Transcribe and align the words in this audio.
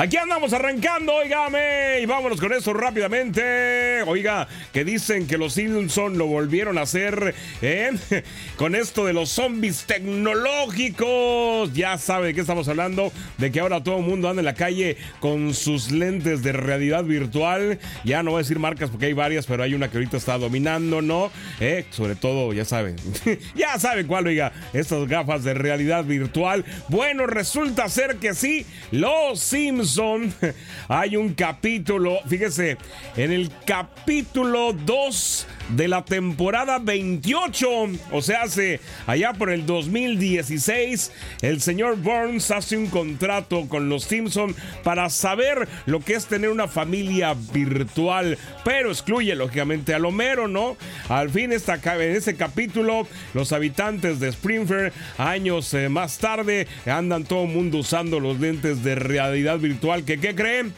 Aquí 0.00 0.16
andamos 0.16 0.52
arrancando, 0.52 1.12
oígame, 1.12 1.98
y 2.00 2.06
vámonos 2.06 2.40
con 2.40 2.52
eso 2.52 2.72
rápidamente. 2.72 4.00
Oiga, 4.02 4.46
que 4.72 4.84
dicen 4.84 5.26
que 5.26 5.36
los 5.36 5.54
Simpson 5.54 6.16
lo 6.16 6.28
volvieron 6.28 6.78
a 6.78 6.82
hacer 6.82 7.34
¿eh? 7.62 7.90
con 8.56 8.76
esto 8.76 9.04
de 9.04 9.12
los 9.12 9.28
zombies 9.30 9.86
tecnológicos. 9.86 11.72
Ya 11.74 11.98
sabe 11.98 12.28
de 12.28 12.34
qué 12.34 12.42
estamos 12.42 12.68
hablando, 12.68 13.10
de 13.38 13.50
que 13.50 13.58
ahora 13.58 13.82
todo 13.82 13.98
el 13.98 14.04
mundo 14.04 14.28
anda 14.28 14.40
en 14.40 14.44
la 14.46 14.54
calle 14.54 14.98
con 15.18 15.52
sus 15.52 15.90
lentes 15.90 16.44
de 16.44 16.52
realidad 16.52 17.02
virtual. 17.02 17.80
Ya 18.04 18.22
no 18.22 18.30
voy 18.30 18.38
a 18.38 18.42
decir 18.42 18.60
marcas 18.60 18.90
porque 18.90 19.06
hay 19.06 19.14
varias, 19.14 19.46
pero 19.46 19.64
hay 19.64 19.74
una 19.74 19.90
que 19.90 19.96
ahorita 19.96 20.16
está 20.16 20.38
dominando, 20.38 21.02
¿no? 21.02 21.32
¿Eh? 21.58 21.86
Sobre 21.90 22.14
todo, 22.14 22.52
ya 22.52 22.64
saben, 22.64 22.94
ya 23.56 23.76
saben 23.80 24.06
cuál, 24.06 24.28
oiga, 24.28 24.52
estas 24.72 25.08
gafas 25.08 25.42
de 25.42 25.54
realidad 25.54 26.04
virtual. 26.04 26.64
Bueno, 26.88 27.26
resulta 27.26 27.88
ser 27.88 28.18
que 28.18 28.32
sí, 28.32 28.64
los 28.92 29.40
Simpsons 29.40 29.87
hay 30.88 31.16
un 31.16 31.34
capítulo, 31.34 32.18
fíjese, 32.26 32.76
en 33.16 33.32
el 33.32 33.50
capítulo 33.64 34.72
2 34.72 35.46
de 35.70 35.88
la 35.88 36.04
temporada 36.04 36.78
28, 36.78 37.68
o 38.12 38.22
sea, 38.22 38.42
hace 38.42 38.80
allá 39.06 39.32
por 39.32 39.50
el 39.50 39.66
2016, 39.66 41.12
el 41.42 41.60
señor 41.60 41.96
Burns 41.96 42.50
hace 42.50 42.76
un 42.76 42.86
contrato 42.86 43.68
con 43.68 43.88
los 43.88 44.04
Simpson 44.04 44.54
para 44.82 45.10
saber 45.10 45.68
lo 45.86 46.00
que 46.00 46.14
es 46.14 46.26
tener 46.26 46.50
una 46.50 46.68
familia 46.68 47.34
virtual, 47.52 48.38
pero 48.64 48.90
excluye 48.90 49.34
lógicamente 49.34 49.94
a 49.94 49.98
Homero, 49.98 50.48
¿no? 50.48 50.76
Al 51.08 51.28
fin 51.30 51.52
esta, 51.52 51.74
en 51.74 52.16
ese 52.16 52.36
capítulo, 52.36 53.06
los 53.34 53.52
habitantes 53.52 54.20
de 54.20 54.28
Springfield, 54.28 54.92
años 55.18 55.74
eh, 55.74 55.88
más 55.88 56.18
tarde, 56.18 56.66
andan 56.86 57.24
todo 57.24 57.44
el 57.44 57.50
mundo 57.50 57.78
usando 57.78 58.20
los 58.20 58.40
lentes 58.40 58.82
de 58.82 58.94
realidad 58.94 59.58
virtual, 59.58 59.77
que 60.04 60.18
¿qué 60.18 60.34
creen? 60.34 60.72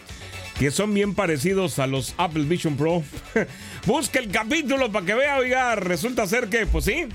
que 0.59 0.70
son 0.70 0.93
bien 0.93 1.15
parecidos 1.15 1.79
a 1.79 1.87
los 1.87 2.15
Apple 2.19 2.45
Vision 2.45 2.77
Pro. 2.77 3.03
Busca 3.87 4.19
el 4.19 4.31
capítulo 4.31 4.93
para 4.93 5.06
que 5.06 5.15
vea, 5.15 5.39
oiga, 5.39 5.75
resulta 5.75 6.27
ser 6.27 6.48
que, 6.48 6.67
pues 6.67 6.84
sí, 6.84 7.06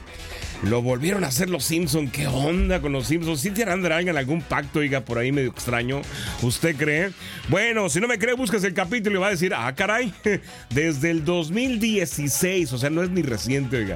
lo 0.63 0.81
volvieron 0.81 1.23
a 1.23 1.27
hacer 1.27 1.51
los 1.51 1.63
Simpsons. 1.63 2.11
¿Qué 2.11 2.25
onda 2.25 2.81
con 2.81 2.91
los 2.91 3.05
Simpsons? 3.05 3.39
¿Sí 3.41 3.51
tienen 3.51 3.85
en 3.85 4.17
algún 4.17 4.41
pacto, 4.41 4.79
oiga, 4.79 5.01
por 5.01 5.19
ahí 5.19 5.31
medio 5.31 5.51
extraño? 5.51 6.01
¿Usted 6.41 6.75
cree? 6.75 7.11
Bueno, 7.47 7.87
si 7.89 7.99
no 7.99 8.07
me 8.07 8.17
cree, 8.17 8.33
búsquese 8.33 8.65
el 8.65 8.73
capítulo 8.73 9.17
y 9.17 9.21
va 9.21 9.27
a 9.27 9.31
decir, 9.31 9.53
ah, 9.55 9.71
caray, 9.75 10.11
desde 10.71 11.11
el 11.11 11.23
2016, 11.23 12.73
o 12.73 12.79
sea, 12.79 12.89
no 12.89 13.03
es 13.03 13.11
ni 13.11 13.21
reciente, 13.21 13.77
oiga. 13.77 13.95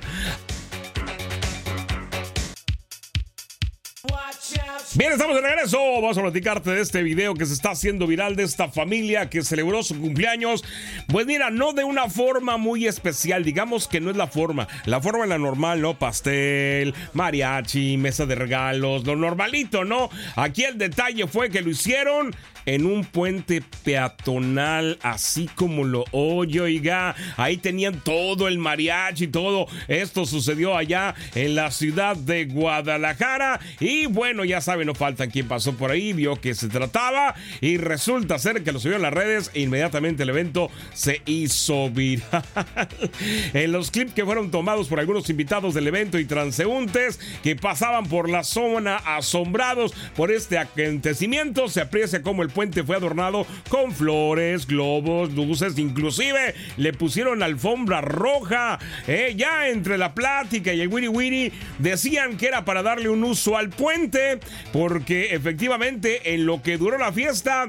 Bien, 4.99 5.13
estamos 5.13 5.33
de 5.37 5.41
regreso. 5.41 5.79
Vamos 6.01 6.17
a 6.17 6.21
platicarte 6.21 6.71
de 6.71 6.81
este 6.81 7.01
video 7.03 7.33
que 7.33 7.45
se 7.45 7.53
está 7.53 7.71
haciendo 7.71 8.05
viral 8.05 8.35
de 8.35 8.43
esta 8.43 8.67
familia 8.67 9.29
que 9.29 9.43
celebró 9.43 9.81
su 9.81 9.97
cumpleaños. 9.97 10.61
Pues 11.07 11.25
mira, 11.25 11.49
no 11.49 11.71
de 11.71 11.85
una 11.85 12.09
forma 12.09 12.57
muy 12.57 12.85
especial, 12.85 13.45
digamos 13.45 13.87
que 13.87 14.01
no 14.01 14.11
es 14.11 14.17
la 14.17 14.27
forma. 14.27 14.67
La 14.83 14.99
forma 14.99 15.23
es 15.23 15.29
la 15.29 15.37
normal, 15.37 15.79
¿no? 15.79 15.97
Pastel, 15.97 16.93
mariachi, 17.13 17.95
mesa 17.95 18.25
de 18.25 18.35
regalos, 18.35 19.05
lo 19.05 19.15
normalito, 19.15 19.85
¿no? 19.85 20.09
Aquí 20.35 20.65
el 20.65 20.77
detalle 20.77 21.27
fue 21.27 21.49
que 21.49 21.61
lo 21.61 21.69
hicieron 21.69 22.35
en 22.65 22.85
un 22.85 23.05
puente 23.05 23.63
peatonal, 23.83 24.99
así 25.01 25.49
como 25.55 25.85
lo 25.85 26.03
oye, 26.11 26.59
oiga. 26.59 27.15
Ahí 27.37 27.57
tenían 27.57 28.01
todo 28.01 28.47
el 28.47 28.59
mariachi, 28.59 29.27
todo. 29.27 29.67
Esto 29.87 30.25
sucedió 30.25 30.75
allá 30.75 31.15
en 31.35 31.55
la 31.55 31.71
ciudad 31.71 32.15
de 32.15 32.45
Guadalajara. 32.45 33.59
Y 33.79 34.05
bueno, 34.05 34.43
ya 34.45 34.61
saben, 34.61 34.88
no 34.89 34.95
faltan 34.95 35.29
quien 35.29 35.47
pasó 35.47 35.73
por 35.73 35.91
ahí, 35.91 36.13
vio 36.13 36.41
que 36.41 36.55
se 36.55 36.67
trataba. 36.67 37.35
Y 37.61 37.77
resulta 37.77 38.39
ser 38.39 38.63
que 38.63 38.71
lo 38.71 38.79
subió 38.79 38.95
en 38.95 39.03
las 39.03 39.13
redes. 39.13 39.51
E 39.53 39.61
inmediatamente 39.61 40.23
el 40.23 40.29
evento 40.29 40.71
se 40.93 41.21
hizo 41.27 41.91
viral. 41.91 42.43
en 43.53 43.71
los 43.71 43.91
clips 43.91 44.13
que 44.13 44.25
fueron 44.25 44.49
tomados 44.49 44.87
por 44.87 44.99
algunos 44.99 45.29
invitados 45.29 45.75
del 45.75 45.85
evento 45.85 46.17
y 46.17 46.25
transeúntes 46.25 47.19
que 47.43 47.55
pasaban 47.55 48.07
por 48.07 48.29
la 48.29 48.43
zona 48.43 48.97
asombrados 48.97 49.93
por 50.15 50.31
este 50.31 50.57
acontecimiento, 50.57 51.67
se 51.67 51.81
aprecia 51.81 52.23
como 52.23 52.41
el 52.41 52.49
puente 52.49 52.83
fue 52.83 52.95
adornado 52.95 53.45
con 53.69 53.91
flores, 53.91 54.65
globos, 54.65 55.31
luces, 55.33 55.77
inclusive 55.77 56.55
le 56.77 56.93
pusieron 56.93 57.43
alfombra 57.43 58.01
roja. 58.01 58.79
Eh, 59.07 59.35
ya 59.37 59.67
entre 59.67 59.99
la 59.99 60.15
plática 60.15 60.73
y 60.73 60.81
el 60.81 60.87
wiri 60.87 61.07
wiri 61.07 61.53
decían 61.77 62.37
que 62.37 62.47
era 62.47 62.65
para 62.65 62.81
darle 62.81 63.09
un 63.09 63.23
uso 63.23 63.55
al 63.55 63.69
puente, 63.69 64.39
porque 64.71 65.33
efectivamente 65.33 66.33
en 66.33 66.45
lo 66.45 66.61
que 66.61 66.77
duró 66.77 66.97
la 66.97 67.11
fiesta 67.11 67.67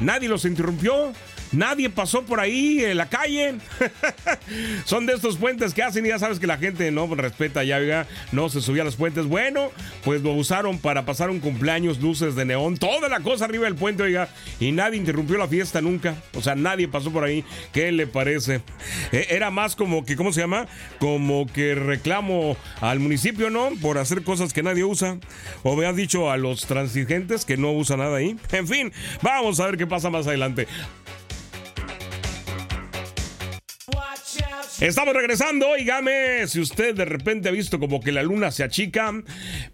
nadie 0.00 0.28
los 0.28 0.44
interrumpió. 0.44 1.12
Nadie 1.52 1.90
pasó 1.90 2.22
por 2.22 2.38
ahí 2.38 2.84
en 2.84 2.96
la 2.96 3.08
calle. 3.08 3.54
Son 4.84 5.06
de 5.06 5.14
estos 5.14 5.36
puentes 5.36 5.74
que 5.74 5.82
hacen 5.82 6.06
y 6.06 6.10
ya 6.10 6.18
sabes 6.18 6.38
que 6.38 6.46
la 6.46 6.58
gente 6.58 6.90
no 6.90 7.12
respeta 7.14 7.64
ya, 7.64 8.06
no 8.32 8.48
se 8.48 8.60
subía 8.60 8.82
a 8.82 8.84
los 8.84 8.96
puentes. 8.96 9.26
Bueno, 9.26 9.70
pues 10.04 10.22
lo 10.22 10.32
usaron 10.32 10.78
para 10.78 11.04
pasar 11.04 11.30
un 11.30 11.40
cumpleaños, 11.40 12.00
luces 12.00 12.36
de 12.36 12.44
neón, 12.44 12.76
toda 12.76 13.08
la 13.08 13.20
cosa 13.20 13.46
arriba 13.46 13.64
del 13.64 13.74
puente, 13.74 14.02
oiga, 14.02 14.28
y 14.60 14.72
nadie 14.72 14.98
interrumpió 14.98 15.38
la 15.38 15.48
fiesta 15.48 15.80
nunca. 15.80 16.14
O 16.34 16.42
sea, 16.42 16.54
nadie 16.54 16.88
pasó 16.88 17.10
por 17.10 17.24
ahí. 17.24 17.44
¿Qué 17.72 17.90
le 17.90 18.06
parece? 18.06 18.60
E, 19.12 19.26
era 19.30 19.50
más 19.50 19.74
como 19.74 20.04
que, 20.04 20.16
¿cómo 20.16 20.32
se 20.32 20.40
llama? 20.40 20.66
Como 20.98 21.46
que 21.46 21.74
reclamo 21.74 22.56
al 22.80 23.00
municipio, 23.00 23.50
¿no? 23.50 23.70
Por 23.82 23.98
hacer 23.98 24.22
cosas 24.22 24.52
que 24.52 24.62
nadie 24.62 24.84
usa. 24.84 25.18
O 25.62 25.74
me 25.74 25.86
has 25.86 25.96
dicho 25.96 26.30
a 26.30 26.36
los 26.36 26.66
transigentes 26.66 27.44
que 27.44 27.56
no 27.56 27.72
usa 27.72 27.96
nada 27.96 28.18
ahí. 28.18 28.36
En 28.52 28.68
fin, 28.68 28.92
vamos 29.22 29.58
a 29.60 29.66
ver 29.66 29.76
qué 29.76 29.86
pasa 29.86 30.10
más 30.10 30.26
adelante. 30.26 30.66
Estamos 34.80 35.12
regresando, 35.12 35.68
oígame, 35.68 36.46
si 36.46 36.58
usted 36.58 36.94
de 36.94 37.04
repente 37.04 37.50
ha 37.50 37.52
visto 37.52 37.78
como 37.78 38.00
que 38.00 38.12
la 38.12 38.22
luna 38.22 38.50
se 38.50 38.64
achica, 38.64 39.12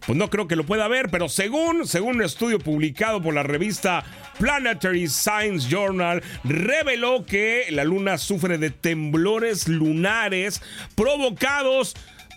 pues 0.04 0.18
no 0.18 0.28
creo 0.30 0.48
que 0.48 0.56
lo 0.56 0.66
pueda 0.66 0.88
ver, 0.88 1.10
pero 1.10 1.28
según, 1.28 1.86
según 1.86 2.16
un 2.16 2.22
estudio 2.22 2.58
publicado 2.58 3.22
por 3.22 3.32
la 3.32 3.44
revista 3.44 4.04
Planetary 4.40 5.06
Science 5.06 5.68
Journal, 5.68 6.24
reveló 6.42 7.24
que 7.24 7.66
la 7.70 7.84
luna 7.84 8.18
sufre 8.18 8.58
de 8.58 8.70
temblores 8.70 9.68
lunares 9.68 10.60
provocados 10.96 11.94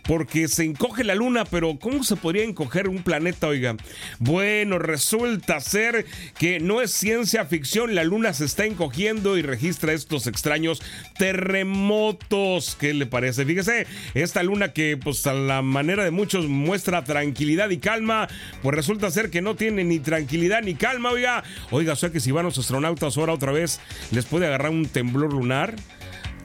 porque 0.09 0.47
se 0.47 0.63
encoge 0.63 1.03
la 1.03 1.13
luna, 1.13 1.45
pero 1.45 1.77
¿cómo 1.77 2.03
se 2.03 2.15
podría 2.15 2.43
encoger 2.43 2.87
un 2.87 3.03
planeta, 3.03 3.45
oiga? 3.47 3.77
Bueno, 4.17 4.79
resulta 4.79 5.59
ser 5.59 6.07
que 6.35 6.59
no 6.59 6.81
es 6.81 6.89
ciencia 6.89 7.45
ficción, 7.45 7.93
la 7.93 8.03
luna 8.03 8.33
se 8.33 8.45
está 8.45 8.65
encogiendo 8.65 9.37
y 9.37 9.43
registra 9.43 9.93
estos 9.93 10.25
extraños 10.25 10.81
terremotos. 11.19 12.75
¿Qué 12.79 12.95
le 12.95 13.05
parece? 13.05 13.45
Fíjese, 13.45 13.85
esta 14.15 14.41
luna 14.41 14.73
que 14.73 14.97
pues 14.97 15.27
a 15.27 15.35
la 15.35 15.61
manera 15.61 16.03
de 16.03 16.09
muchos 16.09 16.47
muestra 16.47 17.03
tranquilidad 17.03 17.69
y 17.69 17.77
calma, 17.77 18.27
pues 18.63 18.75
resulta 18.75 19.11
ser 19.11 19.29
que 19.29 19.43
no 19.43 19.55
tiene 19.55 19.83
ni 19.83 19.99
tranquilidad 19.99 20.63
ni 20.63 20.73
calma, 20.73 21.11
oiga. 21.11 21.43
Oiga, 21.69 21.93
o 21.93 21.95
sea 21.95 22.09
que 22.09 22.19
si 22.19 22.31
van 22.31 22.45
los 22.45 22.57
astronautas 22.57 23.15
ahora 23.15 23.33
otra 23.33 23.51
vez, 23.51 23.79
les 24.09 24.25
puede 24.25 24.47
agarrar 24.47 24.71
un 24.71 24.87
temblor 24.87 25.33
lunar. 25.33 25.75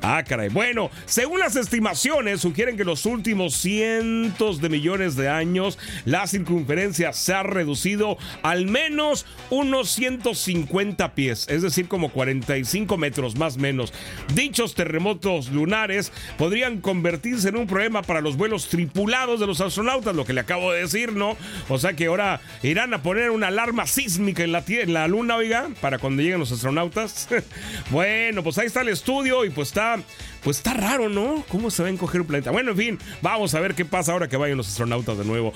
Ah, 0.06 0.22
caray. 0.22 0.50
Bueno, 0.50 0.90
según 1.06 1.38
las 1.38 1.56
estimaciones, 1.56 2.42
sugieren 2.42 2.76
que 2.76 2.84
los 2.84 3.06
últimos 3.06 3.54
cientos 3.54 4.60
de 4.60 4.68
millones 4.68 5.16
de 5.16 5.30
años 5.30 5.78
la 6.04 6.26
circunferencia 6.26 7.14
se 7.14 7.32
ha 7.32 7.42
reducido 7.42 8.18
al 8.42 8.66
menos 8.66 9.24
unos 9.48 9.88
150 9.92 11.14
pies, 11.14 11.46
es 11.48 11.62
decir, 11.62 11.88
como 11.88 12.10
45 12.10 12.98
metros 12.98 13.38
más 13.38 13.56
o 13.56 13.60
menos. 13.60 13.94
Dichos 14.34 14.74
terremotos 14.74 15.48
lunares 15.48 16.12
podrían 16.36 16.82
convertirse 16.82 17.48
en 17.48 17.56
un 17.56 17.66
problema 17.66 18.02
para 18.02 18.20
los 18.20 18.36
vuelos 18.36 18.68
tripulados 18.68 19.40
de 19.40 19.46
los 19.46 19.62
astronautas, 19.62 20.14
lo 20.14 20.26
que 20.26 20.34
le 20.34 20.40
acabo 20.40 20.70
de 20.70 20.82
decir, 20.82 21.14
¿no? 21.14 21.34
O 21.70 21.78
sea 21.78 21.94
que 21.94 22.06
ahora 22.08 22.42
irán 22.62 22.92
a 22.92 23.02
poner 23.02 23.30
una 23.30 23.46
alarma 23.46 23.86
sísmica 23.86 24.44
en 24.44 24.52
la, 24.52 24.62
en 24.68 24.92
la 24.92 25.08
luna, 25.08 25.36
oiga, 25.36 25.70
para 25.80 25.98
cuando 25.98 26.20
lleguen 26.20 26.40
los 26.40 26.52
astronautas. 26.52 27.26
bueno, 27.90 28.42
pues 28.42 28.58
ahí 28.58 28.66
está 28.66 28.82
el 28.82 28.90
estudio 28.90 29.46
y 29.46 29.48
pues 29.48 29.68
está 29.68 29.93
pues 30.42 30.58
está 30.58 30.74
raro, 30.74 31.08
¿no? 31.08 31.44
¿Cómo 31.48 31.70
se 31.70 31.82
va 31.82 31.88
a 31.88 31.92
encoger 31.92 32.20
un 32.20 32.26
planeta? 32.26 32.50
Bueno, 32.50 32.72
en 32.72 32.76
fin, 32.76 32.98
vamos 33.22 33.54
a 33.54 33.60
ver 33.60 33.74
qué 33.74 33.84
pasa 33.84 34.12
ahora 34.12 34.28
que 34.28 34.36
vayan 34.36 34.56
los 34.56 34.68
astronautas 34.68 35.18
de 35.18 35.24
nuevo. 35.24 35.52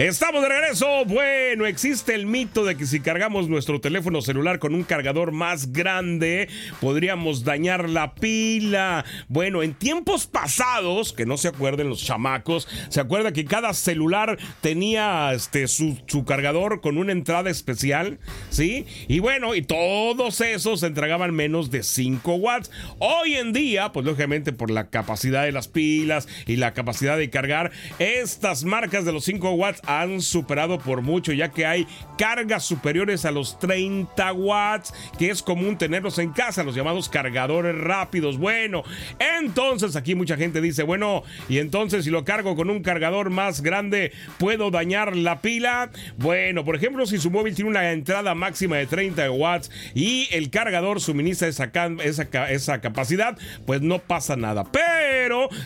Estamos 0.00 0.40
de 0.40 0.48
regreso. 0.48 1.04
Bueno, 1.04 1.66
existe 1.66 2.14
el 2.14 2.24
mito 2.24 2.64
de 2.64 2.74
que 2.74 2.86
si 2.86 3.00
cargamos 3.00 3.50
nuestro 3.50 3.82
teléfono 3.82 4.22
celular 4.22 4.58
con 4.58 4.74
un 4.74 4.82
cargador 4.82 5.30
más 5.30 5.74
grande, 5.74 6.48
podríamos 6.80 7.44
dañar 7.44 7.86
la 7.86 8.14
pila. 8.14 9.04
Bueno, 9.28 9.62
en 9.62 9.74
tiempos 9.74 10.26
pasados, 10.26 11.12
que 11.12 11.26
no 11.26 11.36
se 11.36 11.48
acuerden 11.48 11.90
los 11.90 12.02
chamacos, 12.02 12.66
se 12.88 12.98
acuerda 12.98 13.34
que 13.34 13.44
cada 13.44 13.74
celular 13.74 14.38
tenía 14.62 15.34
este, 15.34 15.68
su, 15.68 15.98
su 16.06 16.24
cargador 16.24 16.80
con 16.80 16.96
una 16.96 17.12
entrada 17.12 17.50
especial, 17.50 18.20
¿sí? 18.48 18.86
Y 19.06 19.18
bueno, 19.18 19.54
y 19.54 19.60
todos 19.60 20.40
esos 20.40 20.82
entregaban 20.82 21.34
menos 21.34 21.70
de 21.70 21.82
5 21.82 22.36
watts. 22.36 22.70
Hoy 23.00 23.34
en 23.34 23.52
día, 23.52 23.92
pues 23.92 24.06
lógicamente 24.06 24.54
por 24.54 24.70
la 24.70 24.88
capacidad 24.88 25.44
de 25.44 25.52
las 25.52 25.68
pilas 25.68 26.26
y 26.46 26.56
la 26.56 26.72
capacidad 26.72 27.18
de 27.18 27.28
cargar, 27.28 27.70
estas 27.98 28.64
marcas 28.64 29.04
de 29.04 29.12
los 29.12 29.24
5 29.24 29.50
watts 29.50 29.82
han 29.98 30.20
superado 30.20 30.78
por 30.78 31.02
mucho, 31.02 31.32
ya 31.32 31.50
que 31.50 31.66
hay 31.66 31.86
cargas 32.16 32.64
superiores 32.64 33.24
a 33.24 33.30
los 33.30 33.58
30 33.58 34.32
watts, 34.32 34.92
que 35.18 35.30
es 35.30 35.42
común 35.42 35.78
tenerlos 35.78 36.18
en 36.18 36.32
casa, 36.32 36.62
los 36.62 36.74
llamados 36.74 37.08
cargadores 37.08 37.76
rápidos. 37.76 38.38
Bueno, 38.38 38.84
entonces 39.18 39.96
aquí 39.96 40.14
mucha 40.14 40.36
gente 40.36 40.60
dice, 40.60 40.82
bueno, 40.82 41.22
y 41.48 41.58
entonces 41.58 42.04
si 42.04 42.10
lo 42.10 42.24
cargo 42.24 42.56
con 42.56 42.70
un 42.70 42.82
cargador 42.82 43.30
más 43.30 43.62
grande, 43.62 44.12
¿puedo 44.38 44.70
dañar 44.70 45.16
la 45.16 45.40
pila? 45.40 45.90
Bueno, 46.18 46.64
por 46.64 46.76
ejemplo, 46.76 47.06
si 47.06 47.18
su 47.18 47.30
móvil 47.30 47.54
tiene 47.54 47.70
una 47.70 47.90
entrada 47.92 48.34
máxima 48.34 48.76
de 48.76 48.86
30 48.86 49.30
watts 49.30 49.70
y 49.94 50.28
el 50.30 50.50
cargador 50.50 51.00
suministra 51.00 51.48
esa, 51.48 51.70
esa, 52.04 52.50
esa 52.50 52.80
capacidad, 52.80 53.38
pues 53.66 53.80
no 53.80 53.98
pasa 53.98 54.36
nada. 54.36 54.64
Pero 54.70 54.99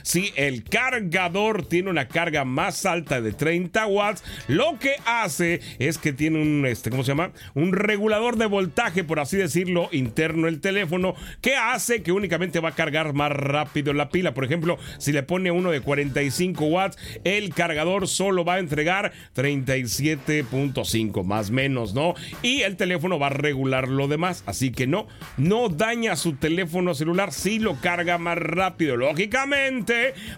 si 0.03 0.33
el 0.37 0.65
cargador 0.65 1.67
tiene 1.67 1.91
una 1.91 2.09
carga 2.09 2.45
más 2.45 2.87
alta 2.87 3.21
de 3.21 3.33
30 3.33 3.87
watts, 3.87 4.23
lo 4.49 4.79
que 4.79 4.97
hace 5.07 5.61
es 5.79 5.99
que 5.99 6.13
tiene 6.13 6.41
un, 6.41 6.67
este, 6.67 6.91
¿cómo 6.91 7.03
se 7.03 7.13
llama? 7.13 7.33
Un 7.55 7.73
regulador 7.73 8.37
de 8.37 8.47
voltaje, 8.47 9.05
por 9.05 9.21
así 9.21 9.37
decirlo, 9.37 9.89
interno 9.93 10.49
el 10.49 10.61
teléfono, 10.61 11.15
que 11.41 11.57
hace 11.57 12.03
que 12.03 12.13
únicamente 12.13 12.61
va 12.61 12.71
a 12.71 12.75
cargar 12.75 13.13
más 13.13 13.33
rápido 13.33 13.93
la 13.93 14.09
pila. 14.09 14.35
Por 14.35 14.45
ejemplo, 14.45 14.79
si 14.99 15.13
le 15.13 15.23
pone 15.23 15.51
uno 15.51 15.71
de 15.71 15.81
45 15.81 16.65
watts, 16.67 16.99
el 17.25 17.55
cargador 17.55 18.09
solo 18.09 18.45
va 18.45 18.55
a 18.55 18.59
entregar 18.59 19.13
37.5, 19.35 21.25
más 21.25 21.51
menos, 21.51 21.95
¿no? 21.95 22.15
Y 22.43 22.63
el 22.63 22.77
teléfono 22.77 23.19
va 23.19 23.27
a 23.29 23.31
regular 23.31 23.89
lo 23.89 24.09
demás. 24.09 24.43
Así 24.47 24.71
que 24.71 24.87
no, 24.87 25.07
no 25.37 25.69
daña 25.69 26.17
su 26.17 26.35
teléfono 26.35 26.95
celular 26.95 27.33
si 27.33 27.59
lo 27.59 27.81
carga 27.81 28.19
más 28.19 28.39
rápido. 28.39 28.97
Lógicamente, 28.97 29.54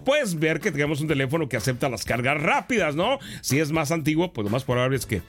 pues 0.05 0.39
ver 0.39 0.61
que 0.61 0.71
tengamos 0.71 1.01
un 1.01 1.09
teléfono 1.09 1.49
que 1.49 1.57
acepta 1.57 1.89
las 1.89 2.05
cargas 2.05 2.41
rápidas, 2.41 2.95
¿no? 2.95 3.19
Si 3.41 3.59
es 3.59 3.73
más 3.73 3.91
antiguo, 3.91 4.33
pues 4.33 4.45
lo 4.45 4.51
más 4.51 4.65
probable 4.65 4.97
es 4.97 5.07
que, 5.07 5.23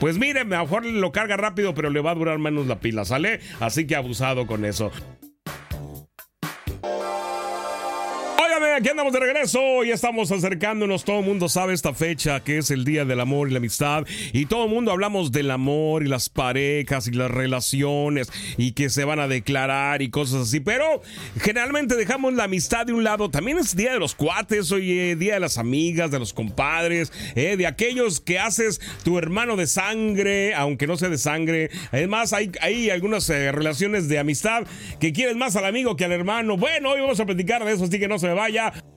pues 0.00 0.18
mire, 0.18 0.44
mejor 0.44 0.84
lo 0.84 1.12
carga 1.12 1.36
rápido, 1.36 1.74
pero 1.74 1.90
le 1.90 2.00
va 2.00 2.12
a 2.12 2.14
durar 2.14 2.38
menos 2.38 2.66
la 2.66 2.80
pila, 2.80 3.04
¿sale? 3.04 3.40
Así 3.60 3.86
que 3.86 3.96
abusado 3.96 4.46
con 4.46 4.64
eso. 4.64 4.90
Aquí 8.76 8.88
andamos 8.88 9.12
de 9.12 9.20
regreso 9.20 9.84
y 9.84 9.90
estamos 9.90 10.30
acercándonos. 10.32 11.04
Todo 11.04 11.20
el 11.20 11.26
mundo 11.26 11.48
sabe 11.48 11.74
esta 11.74 11.92
fecha 11.92 12.40
que 12.40 12.58
es 12.58 12.70
el 12.70 12.84
Día 12.84 13.04
del 13.04 13.20
Amor 13.20 13.48
y 13.48 13.52
la 13.52 13.58
Amistad. 13.58 14.06
Y 14.32 14.46
todo 14.46 14.64
el 14.64 14.70
mundo 14.70 14.92
hablamos 14.92 15.32
del 15.32 15.50
amor 15.50 16.02
y 16.02 16.08
las 16.08 16.28
parejas 16.28 17.06
y 17.06 17.12
las 17.12 17.30
relaciones 17.30 18.30
y 18.56 18.72
que 18.72 18.88
se 18.88 19.04
van 19.04 19.20
a 19.20 19.28
declarar 19.28 20.00
y 20.00 20.10
cosas 20.10 20.48
así. 20.48 20.60
Pero 20.60 21.02
generalmente 21.40 21.96
dejamos 21.96 22.34
la 22.34 22.44
amistad 22.44 22.86
de 22.86 22.92
un 22.92 23.04
lado. 23.04 23.30
También 23.30 23.58
es 23.58 23.76
Día 23.76 23.92
de 23.92 23.98
los 23.98 24.14
Cuates, 24.14 24.70
hoy 24.72 24.98
eh, 24.98 25.16
Día 25.16 25.34
de 25.34 25.40
las 25.40 25.58
Amigas, 25.58 26.10
de 26.10 26.18
los 26.18 26.32
compadres, 26.32 27.12
eh, 27.34 27.56
de 27.56 27.66
aquellos 27.66 28.20
que 28.20 28.38
haces 28.38 28.80
tu 29.04 29.18
hermano 29.18 29.56
de 29.56 29.66
sangre, 29.66 30.54
aunque 30.54 30.86
no 30.86 30.96
sea 30.96 31.08
de 31.08 31.18
sangre. 31.18 31.70
Además, 31.90 32.32
hay, 32.32 32.52
hay 32.60 32.90
algunas 32.90 33.28
eh, 33.28 33.52
relaciones 33.52 34.08
de 34.08 34.18
amistad 34.18 34.64
que 35.00 35.12
quieres 35.12 35.36
más 35.36 35.56
al 35.56 35.66
amigo 35.66 35.96
que 35.96 36.04
al 36.04 36.12
hermano. 36.12 36.56
Bueno, 36.56 36.90
hoy 36.90 37.00
vamos 37.00 37.20
a 37.20 37.26
platicar 37.26 37.64
de 37.64 37.72
eso, 37.72 37.84
así 37.84 37.98
que 37.98 38.08
no 38.08 38.18
se 38.18 38.28
me 38.28 38.34
vaya. 38.34 38.61
yeah. 38.62 38.91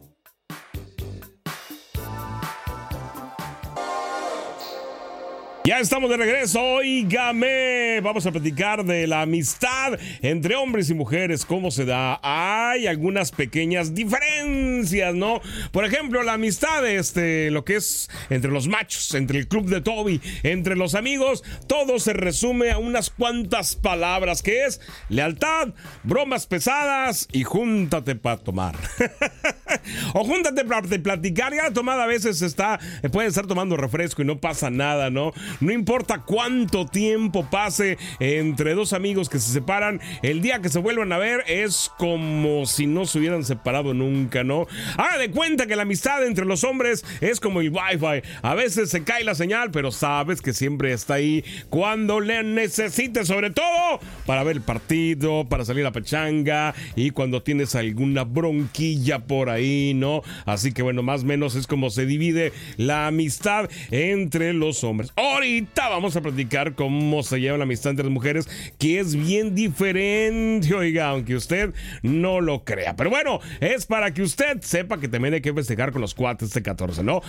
Ya 5.66 5.80
estamos 5.80 6.12
de 6.12 6.18
regreso, 6.18 6.62
oígame. 6.62 8.00
Vamos 8.02 8.24
a 8.28 8.32
platicar 8.32 8.86
de 8.86 9.08
la 9.08 9.24
amistad 9.24 9.98
entre 10.22 10.56
hombres 10.56 10.92
y 10.92 10.94
mujeres, 10.94 11.44
cómo 11.44 11.72
se 11.72 11.86
da. 11.86 12.20
Hay 12.22 12.86
algunas 12.86 13.32
pequeñas 13.32 13.96
diferencias, 13.96 15.16
¿no? 15.16 15.42
Por 15.72 15.84
ejemplo, 15.84 16.22
la 16.22 16.34
amistad, 16.34 16.88
este, 16.88 17.50
lo 17.50 17.66
que 17.66 17.78
es 17.78 18.12
entre 18.30 18.52
los 18.52 18.68
machos, 18.68 19.16
entre 19.16 19.40
el 19.40 19.48
club 19.48 19.66
de 19.66 19.82
Toby, 19.82 20.22
entre 20.44 20.76
los 20.76 20.94
amigos, 20.94 21.44
todo 21.66 21.98
se 21.98 22.14
resume 22.14 22.70
a 22.70 22.78
unas 22.78 23.10
cuantas 23.10 23.76
palabras, 23.76 24.44
que 24.44 24.66
es 24.66 24.80
lealtad, 25.10 25.70
bromas 26.04 26.46
pesadas 26.46 27.28
y 27.32 27.44
júntate 27.44 28.16
para 28.16 28.38
tomar. 28.38 28.76
o 30.14 30.24
júntate 30.24 30.64
para 30.64 30.84
platicar. 30.84 31.56
Ya 31.56 31.72
tomada 31.72 32.04
a 32.04 32.08
veces 32.08 32.44
está, 32.44 32.80
puede 33.12 33.30
estar 33.30 33.48
tomando 33.48 33.78
refresco 33.78 34.22
y 34.22 34.26
no 34.26 34.38
pasa 34.38 34.70
nada, 34.70 35.10
¿no? 35.10 35.34
No 35.60 35.72
importa 35.72 36.24
cuánto 36.24 36.86
tiempo 36.86 37.48
pase 37.50 37.98
entre 38.20 38.74
dos 38.74 38.94
amigos 38.94 39.30
que 39.30 39.40
se 39.40 39.52
separan, 39.52 40.02
el 40.22 40.42
día 40.42 40.62
que 40.62 40.70
se 40.70 40.80
vuelvan 40.80 41.12
a 41.14 41.18
ver 41.18 41.44
es 41.48 41.92
como 41.98 42.66
si 42.66 42.88
no 42.88 43.06
se 43.06 43.20
hubieran 43.20 43.44
separado 43.44 43.94
nunca, 43.94 44.44
¿no? 44.44 44.68
Haga 44.98 45.18
de 45.18 45.32
cuenta 45.32 45.68
que 45.68 45.76
la 45.76 45.84
amistad 45.84 46.26
entre 46.26 46.46
los 46.46 46.64
hombres 46.64 47.06
es 47.22 47.40
como 47.40 47.62
el 47.62 47.70
wifi. 47.70 48.28
A 48.42 48.54
veces 48.56 48.90
se 48.90 49.04
cae 49.04 49.24
la 49.24 49.36
señal, 49.36 49.72
pero 49.72 49.92
sabes 49.92 50.42
que 50.42 50.54
siempre 50.54 50.92
está 50.94 51.16
ahí 51.16 51.44
cuando 51.70 52.20
le 52.20 52.44
necesites, 52.44 53.28
sobre 53.28 53.52
todo 53.52 54.00
para 54.26 54.44
ver 54.44 54.58
el 54.58 54.62
partido, 54.62 55.46
para 55.48 55.66
salir 55.66 55.86
a 55.86 55.92
pechanga 55.92 56.74
y 56.96 57.12
cuando 57.12 57.44
tienes 57.44 57.76
alguna 57.76 58.24
bronquilla 58.24 59.20
por 59.20 59.50
ahí, 59.50 59.94
¿no? 59.94 60.22
Así 60.46 60.74
que 60.74 60.82
bueno, 60.82 61.04
más 61.04 61.24
o 61.24 61.26
menos 61.26 61.56
es 61.56 61.68
como 61.68 61.90
se 61.90 62.06
divide 62.06 62.52
la 62.78 63.08
amistad 63.08 63.70
entre 63.92 64.54
los 64.54 64.84
hombres 64.84 65.12
ahorita 65.46 65.90
vamos 65.90 66.16
a 66.16 66.22
platicar 66.22 66.74
cómo 66.74 67.22
se 67.22 67.40
lleva 67.40 67.58
la 67.58 67.66
amistad 67.66 67.92
entre 67.92 68.06
las 68.06 68.12
mujeres, 68.12 68.50
que 68.80 69.00
es 69.00 69.16
bien 69.16 69.54
diferente, 69.54 70.74
oiga, 70.74 71.10
aunque 71.10 71.36
usted 71.36 71.72
no 72.02 72.42
lo 72.42 72.64
crea. 72.64 72.96
Pero 72.96 73.12
bueno, 73.12 73.40
es 73.60 73.86
para 73.86 74.12
que 74.12 74.24
usted 74.24 74.62
sepa 74.62 75.00
que 75.00 75.08
también 75.08 75.36
hay 75.36 75.42
que 75.42 75.54
festejar 75.54 75.92
con 75.92 76.02
los 76.02 76.16
cuates 76.16 76.52
de 76.52 76.64
14, 76.64 77.04
¿no? 77.04 77.22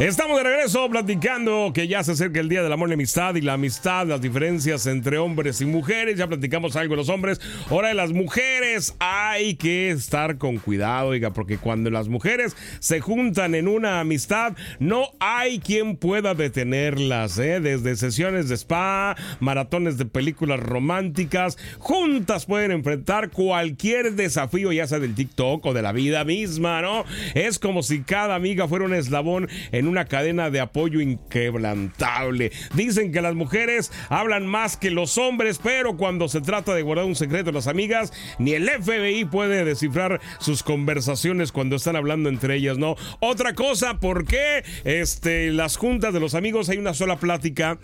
Estamos 0.00 0.36
de 0.36 0.44
regreso 0.44 0.88
platicando 0.88 1.72
que 1.74 1.88
ya 1.88 2.04
se 2.04 2.12
acerca 2.12 2.38
el 2.38 2.48
Día 2.48 2.62
del 2.62 2.72
Amor 2.72 2.86
y 2.86 2.90
la 2.90 2.94
Amistad 2.94 3.34
y 3.34 3.40
la 3.40 3.54
amistad, 3.54 4.06
las 4.06 4.20
diferencias 4.20 4.86
entre 4.86 5.18
hombres 5.18 5.60
y 5.60 5.66
mujeres. 5.66 6.16
Ya 6.16 6.28
platicamos 6.28 6.76
algo 6.76 6.92
de 6.92 6.98
los 6.98 7.08
hombres. 7.08 7.40
Ahora 7.68 7.88
de 7.88 7.94
las 7.94 8.12
mujeres 8.12 8.94
hay 9.00 9.56
que 9.56 9.90
estar 9.90 10.38
con 10.38 10.58
cuidado, 10.58 11.08
oiga, 11.08 11.32
porque 11.32 11.58
cuando 11.58 11.90
las 11.90 12.06
mujeres 12.06 12.56
se 12.78 13.00
juntan 13.00 13.56
en 13.56 13.66
una 13.66 13.98
amistad, 13.98 14.56
no 14.78 15.08
hay 15.18 15.58
quien 15.58 15.96
pueda 15.96 16.34
detenerlas, 16.34 17.36
¿eh? 17.40 17.58
Desde 17.58 17.96
sesiones 17.96 18.48
de 18.48 18.54
spa, 18.54 19.16
maratones 19.40 19.98
de 19.98 20.04
películas 20.04 20.60
románticas, 20.60 21.58
juntas 21.80 22.46
pueden 22.46 22.70
enfrentar 22.70 23.30
cualquier 23.30 24.12
desafío, 24.12 24.70
ya 24.70 24.86
sea 24.86 25.00
del 25.00 25.16
TikTok 25.16 25.66
o 25.66 25.74
de 25.74 25.82
la 25.82 25.90
vida 25.90 26.22
misma, 26.22 26.82
¿no? 26.82 27.04
Es 27.34 27.58
como 27.58 27.82
si 27.82 28.02
cada 28.02 28.36
amiga 28.36 28.68
fuera 28.68 28.84
un 28.84 28.94
eslabón 28.94 29.48
en 29.72 29.87
una 29.88 30.04
cadena 30.04 30.50
de 30.50 30.60
apoyo 30.60 31.00
inquebrantable. 31.00 32.52
Dicen 32.74 33.12
que 33.12 33.20
las 33.20 33.34
mujeres 33.34 33.90
hablan 34.08 34.46
más 34.46 34.76
que 34.76 34.90
los 34.90 35.18
hombres, 35.18 35.60
pero 35.62 35.96
cuando 35.96 36.28
se 36.28 36.40
trata 36.40 36.74
de 36.74 36.82
guardar 36.82 37.06
un 37.06 37.16
secreto 37.16 37.52
las 37.52 37.66
amigas, 37.66 38.12
ni 38.38 38.52
el 38.52 38.68
FBI 38.68 39.24
puede 39.24 39.64
descifrar 39.64 40.20
sus 40.38 40.62
conversaciones 40.62 41.52
cuando 41.52 41.76
están 41.76 41.96
hablando 41.96 42.28
entre 42.28 42.56
ellas, 42.56 42.78
¿no? 42.78 42.96
Otra 43.20 43.54
cosa, 43.54 43.98
¿por 44.00 44.26
qué 44.26 44.64
este, 44.84 45.50
las 45.50 45.76
juntas 45.76 46.12
de 46.12 46.20
los 46.20 46.34
amigos 46.34 46.68
hay 46.68 46.78
una 46.78 46.94
sola 46.94 47.16
plática? 47.16 47.78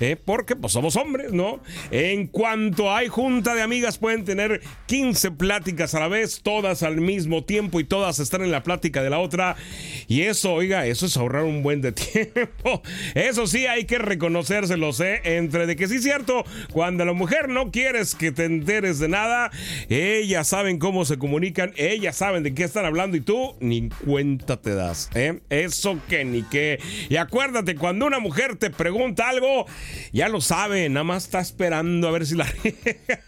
Eh, 0.00 0.16
porque 0.16 0.56
pues 0.56 0.72
somos 0.72 0.96
hombres, 0.96 1.32
¿no? 1.32 1.60
En 1.90 2.26
cuanto 2.26 2.94
hay 2.94 3.08
junta 3.08 3.54
de 3.54 3.62
amigas 3.62 3.98
pueden 3.98 4.24
tener 4.24 4.60
15 4.86 5.32
pláticas 5.32 5.94
a 5.94 6.00
la 6.00 6.08
vez, 6.08 6.40
todas 6.42 6.82
al 6.82 7.00
mismo 7.00 7.44
tiempo 7.44 7.80
y 7.80 7.84
todas 7.84 8.18
están 8.18 8.42
en 8.42 8.50
la 8.50 8.62
plática 8.62 9.02
de 9.02 9.10
la 9.10 9.18
otra. 9.18 9.56
Y 10.08 10.22
eso, 10.22 10.52
oiga, 10.52 10.86
eso 10.86 11.06
es 11.06 11.16
ahorrar 11.16 11.44
un 11.44 11.49
buen 11.62 11.80
de 11.80 11.92
tiempo. 11.92 12.82
Eso 13.14 13.46
sí, 13.46 13.66
hay 13.66 13.84
que 13.84 13.98
reconocérselo, 13.98 14.90
¿eh? 15.00 15.20
Entre 15.24 15.66
de 15.66 15.76
que 15.76 15.88
sí 15.88 15.96
es 15.96 16.02
cierto, 16.02 16.44
cuando 16.72 17.04
la 17.04 17.12
mujer 17.12 17.48
no 17.48 17.70
quieres 17.70 18.14
que 18.14 18.32
te 18.32 18.44
enteres 18.44 18.98
de 18.98 19.08
nada, 19.08 19.50
ellas 19.88 20.48
saben 20.48 20.78
cómo 20.78 21.04
se 21.04 21.18
comunican, 21.18 21.72
ellas 21.76 22.16
saben 22.16 22.42
de 22.42 22.54
qué 22.54 22.64
están 22.64 22.84
hablando 22.84 23.16
y 23.16 23.20
tú 23.20 23.54
ni 23.60 23.88
cuenta 23.88 24.60
te 24.60 24.74
das, 24.74 25.10
¿eh? 25.14 25.40
Eso 25.50 25.98
que 26.08 26.24
ni 26.24 26.42
qué. 26.42 26.80
Y 27.08 27.16
acuérdate, 27.16 27.74
cuando 27.74 28.06
una 28.06 28.18
mujer 28.18 28.56
te 28.56 28.70
pregunta 28.70 29.28
algo, 29.28 29.66
ya 30.12 30.28
lo 30.28 30.40
sabe, 30.40 30.88
nada 30.88 31.04
más 31.04 31.24
está 31.24 31.40
esperando 31.40 32.08
a 32.08 32.10
ver 32.10 32.26
si 32.26 32.36
la 32.36 32.46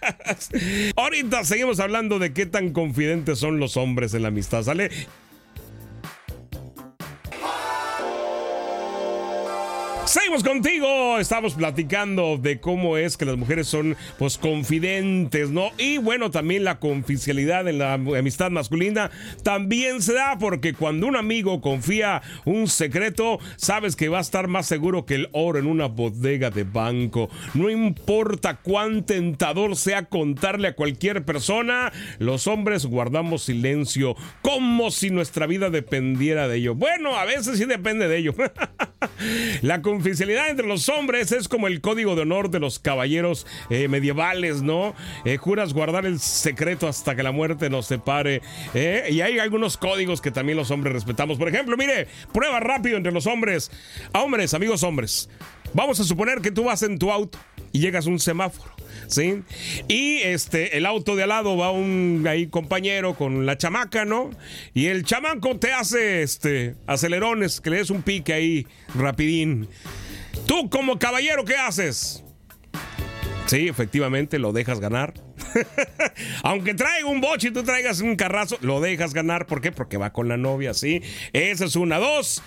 Ahorita 0.96 1.44
seguimos 1.44 1.80
hablando 1.80 2.18
de 2.18 2.32
qué 2.32 2.46
tan 2.46 2.72
confidentes 2.72 3.38
son 3.38 3.58
los 3.58 3.76
hombres 3.76 4.14
en 4.14 4.22
la 4.22 4.28
amistad, 4.28 4.62
¿sale? 4.62 4.90
Seguimos 10.12 10.44
contigo. 10.44 11.18
Estamos 11.18 11.54
platicando 11.54 12.36
de 12.36 12.60
cómo 12.60 12.98
es 12.98 13.16
que 13.16 13.24
las 13.24 13.38
mujeres 13.38 13.66
son, 13.66 13.96
pues, 14.18 14.36
confidentes, 14.36 15.48
¿no? 15.48 15.70
Y 15.78 15.96
bueno, 15.96 16.30
también 16.30 16.64
la 16.64 16.78
confidencialidad 16.80 17.66
en 17.66 17.78
la 17.78 17.94
amistad 17.94 18.50
masculina 18.50 19.10
también 19.42 20.02
se 20.02 20.12
da 20.12 20.36
porque 20.38 20.74
cuando 20.74 21.06
un 21.06 21.16
amigo 21.16 21.62
confía 21.62 22.20
un 22.44 22.68
secreto, 22.68 23.38
sabes 23.56 23.96
que 23.96 24.10
va 24.10 24.18
a 24.18 24.20
estar 24.20 24.48
más 24.48 24.66
seguro 24.66 25.06
que 25.06 25.14
el 25.14 25.30
oro 25.32 25.58
en 25.58 25.66
una 25.66 25.86
bodega 25.86 26.50
de 26.50 26.64
banco. 26.64 27.30
No 27.54 27.70
importa 27.70 28.56
cuán 28.56 29.04
tentador 29.06 29.76
sea 29.76 30.10
contarle 30.10 30.68
a 30.68 30.74
cualquier 30.74 31.24
persona, 31.24 31.90
los 32.18 32.46
hombres 32.48 32.84
guardamos 32.84 33.44
silencio 33.44 34.14
como 34.42 34.90
si 34.90 35.08
nuestra 35.08 35.46
vida 35.46 35.70
dependiera 35.70 36.48
de 36.48 36.58
ello. 36.58 36.74
Bueno, 36.74 37.16
a 37.16 37.24
veces 37.24 37.56
sí 37.56 37.64
depende 37.64 38.08
de 38.08 38.18
ello. 38.18 38.34
la 39.62 39.80
confidencialidad 40.02 40.50
entre 40.50 40.66
los 40.66 40.88
hombres 40.88 41.30
es 41.30 41.46
como 41.46 41.68
el 41.68 41.80
código 41.80 42.16
de 42.16 42.22
honor 42.22 42.50
de 42.50 42.58
los 42.58 42.80
caballeros 42.80 43.46
eh, 43.70 43.86
medievales, 43.86 44.60
¿no? 44.60 44.96
Eh, 45.24 45.36
juras 45.36 45.72
guardar 45.72 46.06
el 46.06 46.18
secreto 46.18 46.88
hasta 46.88 47.14
que 47.14 47.22
la 47.22 47.30
muerte 47.30 47.70
nos 47.70 47.86
separe. 47.86 48.42
¿eh? 48.74 49.06
Y 49.12 49.20
hay 49.20 49.38
algunos 49.38 49.76
códigos 49.76 50.20
que 50.20 50.32
también 50.32 50.58
los 50.58 50.72
hombres 50.72 50.92
respetamos. 50.92 51.38
Por 51.38 51.48
ejemplo, 51.48 51.76
mire, 51.76 52.08
prueba 52.32 52.58
rápido 52.58 52.96
entre 52.96 53.12
los 53.12 53.28
hombres. 53.28 53.70
A 54.12 54.22
hombres, 54.22 54.54
amigos 54.54 54.82
hombres. 54.82 55.28
Vamos 55.72 56.00
a 56.00 56.04
suponer 56.04 56.40
que 56.40 56.50
tú 56.50 56.64
vas 56.64 56.82
en 56.82 56.98
tu 56.98 57.12
auto 57.12 57.38
y 57.70 57.78
llegas 57.78 58.08
a 58.08 58.10
un 58.10 58.18
semáforo. 58.18 58.81
¿Sí? 59.06 59.42
Y 59.88 60.18
este, 60.18 60.76
el 60.76 60.86
auto 60.86 61.16
de 61.16 61.24
al 61.24 61.30
lado 61.30 61.56
va 61.56 61.70
un 61.70 62.24
ahí 62.26 62.46
compañero 62.46 63.14
con 63.14 63.46
la 63.46 63.58
chamaca, 63.58 64.04
¿no? 64.04 64.30
Y 64.74 64.86
el 64.86 65.04
chamaco 65.04 65.58
te 65.58 65.72
hace 65.72 66.22
este 66.22 66.76
acelerones, 66.86 67.60
que 67.60 67.70
le 67.70 67.76
des 67.78 67.90
un 67.90 68.02
pique 68.02 68.32
ahí 68.32 68.66
rapidín. 68.94 69.68
Tú 70.46 70.70
como 70.70 70.98
caballero, 70.98 71.44
¿qué 71.44 71.56
haces? 71.56 72.24
Sí, 73.46 73.68
efectivamente, 73.68 74.38
lo 74.38 74.52
dejas 74.52 74.80
ganar. 74.80 75.14
Aunque 76.42 76.74
traiga 76.74 77.06
un 77.06 77.20
boche 77.20 77.48
y 77.48 77.50
tú 77.50 77.62
traigas 77.62 78.00
un 78.00 78.16
carrazo, 78.16 78.56
lo 78.60 78.80
dejas 78.80 79.12
ganar. 79.12 79.46
¿Por 79.46 79.60
qué? 79.60 79.72
Porque 79.72 79.98
va 79.98 80.12
con 80.12 80.28
la 80.28 80.36
novia, 80.36 80.74
¿sí? 80.74 81.02
Esa 81.32 81.66
es 81.66 81.76
una. 81.76 81.98
Dos. 81.98 82.42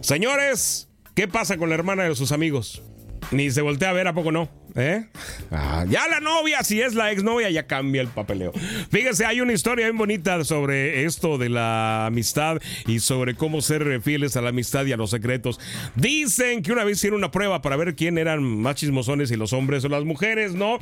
Señores, 0.00 0.90
¿qué 1.14 1.28
pasa 1.28 1.56
con 1.56 1.68
la 1.68 1.74
hermana 1.74 2.04
de 2.04 2.14
sus 2.14 2.32
amigos? 2.32 2.82
Ni 3.30 3.50
se 3.50 3.62
voltea 3.62 3.90
a 3.90 3.92
ver, 3.94 4.08
¿a 4.08 4.14
poco 4.14 4.30
no? 4.30 4.50
¿Eh? 4.74 5.04
Ah, 5.50 5.84
ya 5.88 6.08
la 6.08 6.20
novia, 6.20 6.62
si 6.62 6.80
es 6.80 6.94
la 6.94 7.12
exnovia, 7.12 7.50
ya 7.50 7.66
cambia 7.66 8.00
el 8.00 8.08
papeleo. 8.08 8.52
Fíjese, 8.90 9.26
hay 9.26 9.40
una 9.40 9.52
historia 9.52 9.86
bien 9.86 9.98
bonita 9.98 10.42
sobre 10.44 11.04
esto 11.04 11.36
de 11.36 11.50
la 11.50 12.06
amistad 12.06 12.58
y 12.86 13.00
sobre 13.00 13.34
cómo 13.34 13.60
ser 13.60 14.00
fieles 14.00 14.36
a 14.36 14.40
la 14.40 14.48
amistad 14.48 14.86
y 14.86 14.92
a 14.92 14.96
los 14.96 15.10
secretos. 15.10 15.60
Dicen 15.94 16.62
que 16.62 16.72
una 16.72 16.84
vez 16.84 16.98
hicieron 16.98 17.18
una 17.18 17.30
prueba 17.30 17.60
para 17.60 17.76
ver 17.76 17.94
quién 17.96 18.16
eran 18.16 18.42
más 18.42 18.76
chismosones, 18.76 19.28
si 19.28 19.36
los 19.36 19.52
hombres 19.52 19.84
o 19.84 19.88
las 19.88 20.04
mujeres, 20.04 20.54
¿no? 20.54 20.78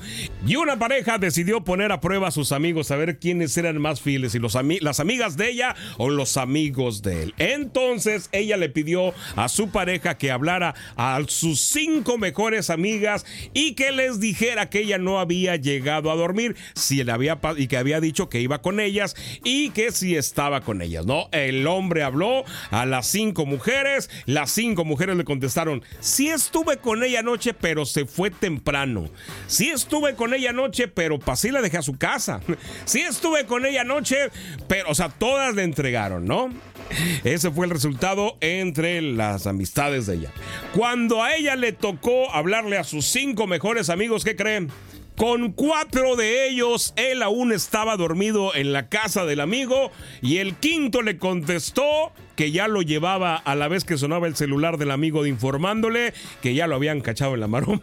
Y 0.46 0.56
una 0.56 0.78
pareja 0.78 1.18
decidió 1.18 1.64
poner 1.64 1.90
a 1.90 2.00
prueba 2.00 2.28
a 2.28 2.30
sus 2.30 2.52
amigos 2.52 2.90
a 2.90 2.96
ver 2.96 3.18
quiénes 3.18 3.56
eran 3.56 3.80
más 3.80 4.00
fieles, 4.00 4.32
si 4.32 4.38
los 4.38 4.56
las 4.80 5.00
amigas 5.00 5.36
de 5.36 5.50
ella 5.50 5.74
o 5.96 6.10
los 6.10 6.36
amigos 6.36 7.02
de 7.02 7.24
él. 7.24 7.34
Entonces 7.38 8.28
ella 8.32 8.56
le 8.56 8.68
pidió 8.68 9.14
a 9.36 9.48
su 9.48 9.70
pareja 9.70 10.16
que 10.16 10.30
hablara 10.30 10.74
a 10.96 11.20
sus 11.26 11.60
cinco 11.60 12.18
mejores 12.18 12.70
amigas 12.70 13.24
y 13.52 13.74
que 13.74 13.79
les 13.92 14.20
dijera 14.20 14.70
que 14.70 14.80
ella 14.80 14.98
no 14.98 15.18
había 15.20 15.56
llegado 15.56 16.10
a 16.10 16.16
dormir, 16.16 16.56
si 16.74 17.00
él 17.00 17.10
había 17.10 17.38
y 17.56 17.66
que 17.66 17.76
había 17.76 18.00
dicho 18.00 18.28
que 18.28 18.40
iba 18.40 18.60
con 18.62 18.80
ellas 18.80 19.16
y 19.44 19.70
que 19.70 19.90
si 19.92 20.16
estaba 20.16 20.60
con 20.60 20.82
ellas, 20.82 21.06
¿no? 21.06 21.28
El 21.32 21.66
hombre 21.66 22.02
habló 22.02 22.44
a 22.70 22.86
las 22.86 23.06
cinco 23.06 23.46
mujeres, 23.46 24.10
las 24.26 24.50
cinco 24.50 24.84
mujeres 24.84 25.16
le 25.16 25.24
contestaron, 25.24 25.82
sí 26.00 26.28
estuve 26.28 26.76
con 26.76 27.02
ella 27.02 27.20
anoche, 27.20 27.54
pero 27.54 27.84
se 27.84 28.06
fue 28.06 28.30
temprano. 28.30 29.08
Sí 29.46 29.70
estuve 29.70 30.14
con 30.14 30.34
ella 30.34 30.50
anoche, 30.50 30.88
pero 30.88 31.18
pasé 31.18 31.50
la 31.52 31.62
dejé 31.62 31.78
a 31.78 31.82
su 31.82 31.96
casa. 31.96 32.40
Sí 32.84 33.00
estuve 33.00 33.46
con 33.46 33.66
ella 33.66 33.82
anoche, 33.82 34.30
pero, 34.68 34.90
o 34.90 34.94
sea, 34.94 35.08
todas 35.08 35.54
le 35.54 35.62
entregaron, 35.62 36.24
¿no? 36.24 36.50
Ese 37.24 37.50
fue 37.50 37.66
el 37.66 37.72
resultado 37.72 38.36
entre 38.40 39.00
las 39.02 39.46
amistades 39.46 40.06
de 40.06 40.16
ella. 40.16 40.32
Cuando 40.74 41.22
a 41.22 41.34
ella 41.34 41.56
le 41.56 41.72
tocó 41.72 42.30
hablarle 42.32 42.78
a 42.78 42.84
sus 42.84 43.06
cinco 43.06 43.46
mejores 43.46 43.90
amigos, 43.90 44.24
¿qué 44.24 44.36
creen? 44.36 44.70
Con 45.16 45.52
cuatro 45.52 46.16
de 46.16 46.48
ellos, 46.48 46.94
él 46.96 47.22
aún 47.22 47.52
estaba 47.52 47.98
dormido 47.98 48.54
en 48.54 48.72
la 48.72 48.88
casa 48.88 49.26
del 49.26 49.40
amigo 49.40 49.90
y 50.22 50.38
el 50.38 50.54
quinto 50.54 51.02
le 51.02 51.18
contestó 51.18 52.12
que 52.36 52.52
ya 52.52 52.68
lo 52.68 52.80
llevaba 52.80 53.36
a 53.36 53.54
la 53.54 53.68
vez 53.68 53.84
que 53.84 53.98
sonaba 53.98 54.28
el 54.28 54.36
celular 54.36 54.78
del 54.78 54.90
amigo 54.90 55.26
informándole 55.26 56.14
que 56.40 56.54
ya 56.54 56.66
lo 56.66 56.76
habían 56.76 57.02
cachado 57.02 57.34
en 57.34 57.40
la 57.40 57.48
maroma. 57.48 57.82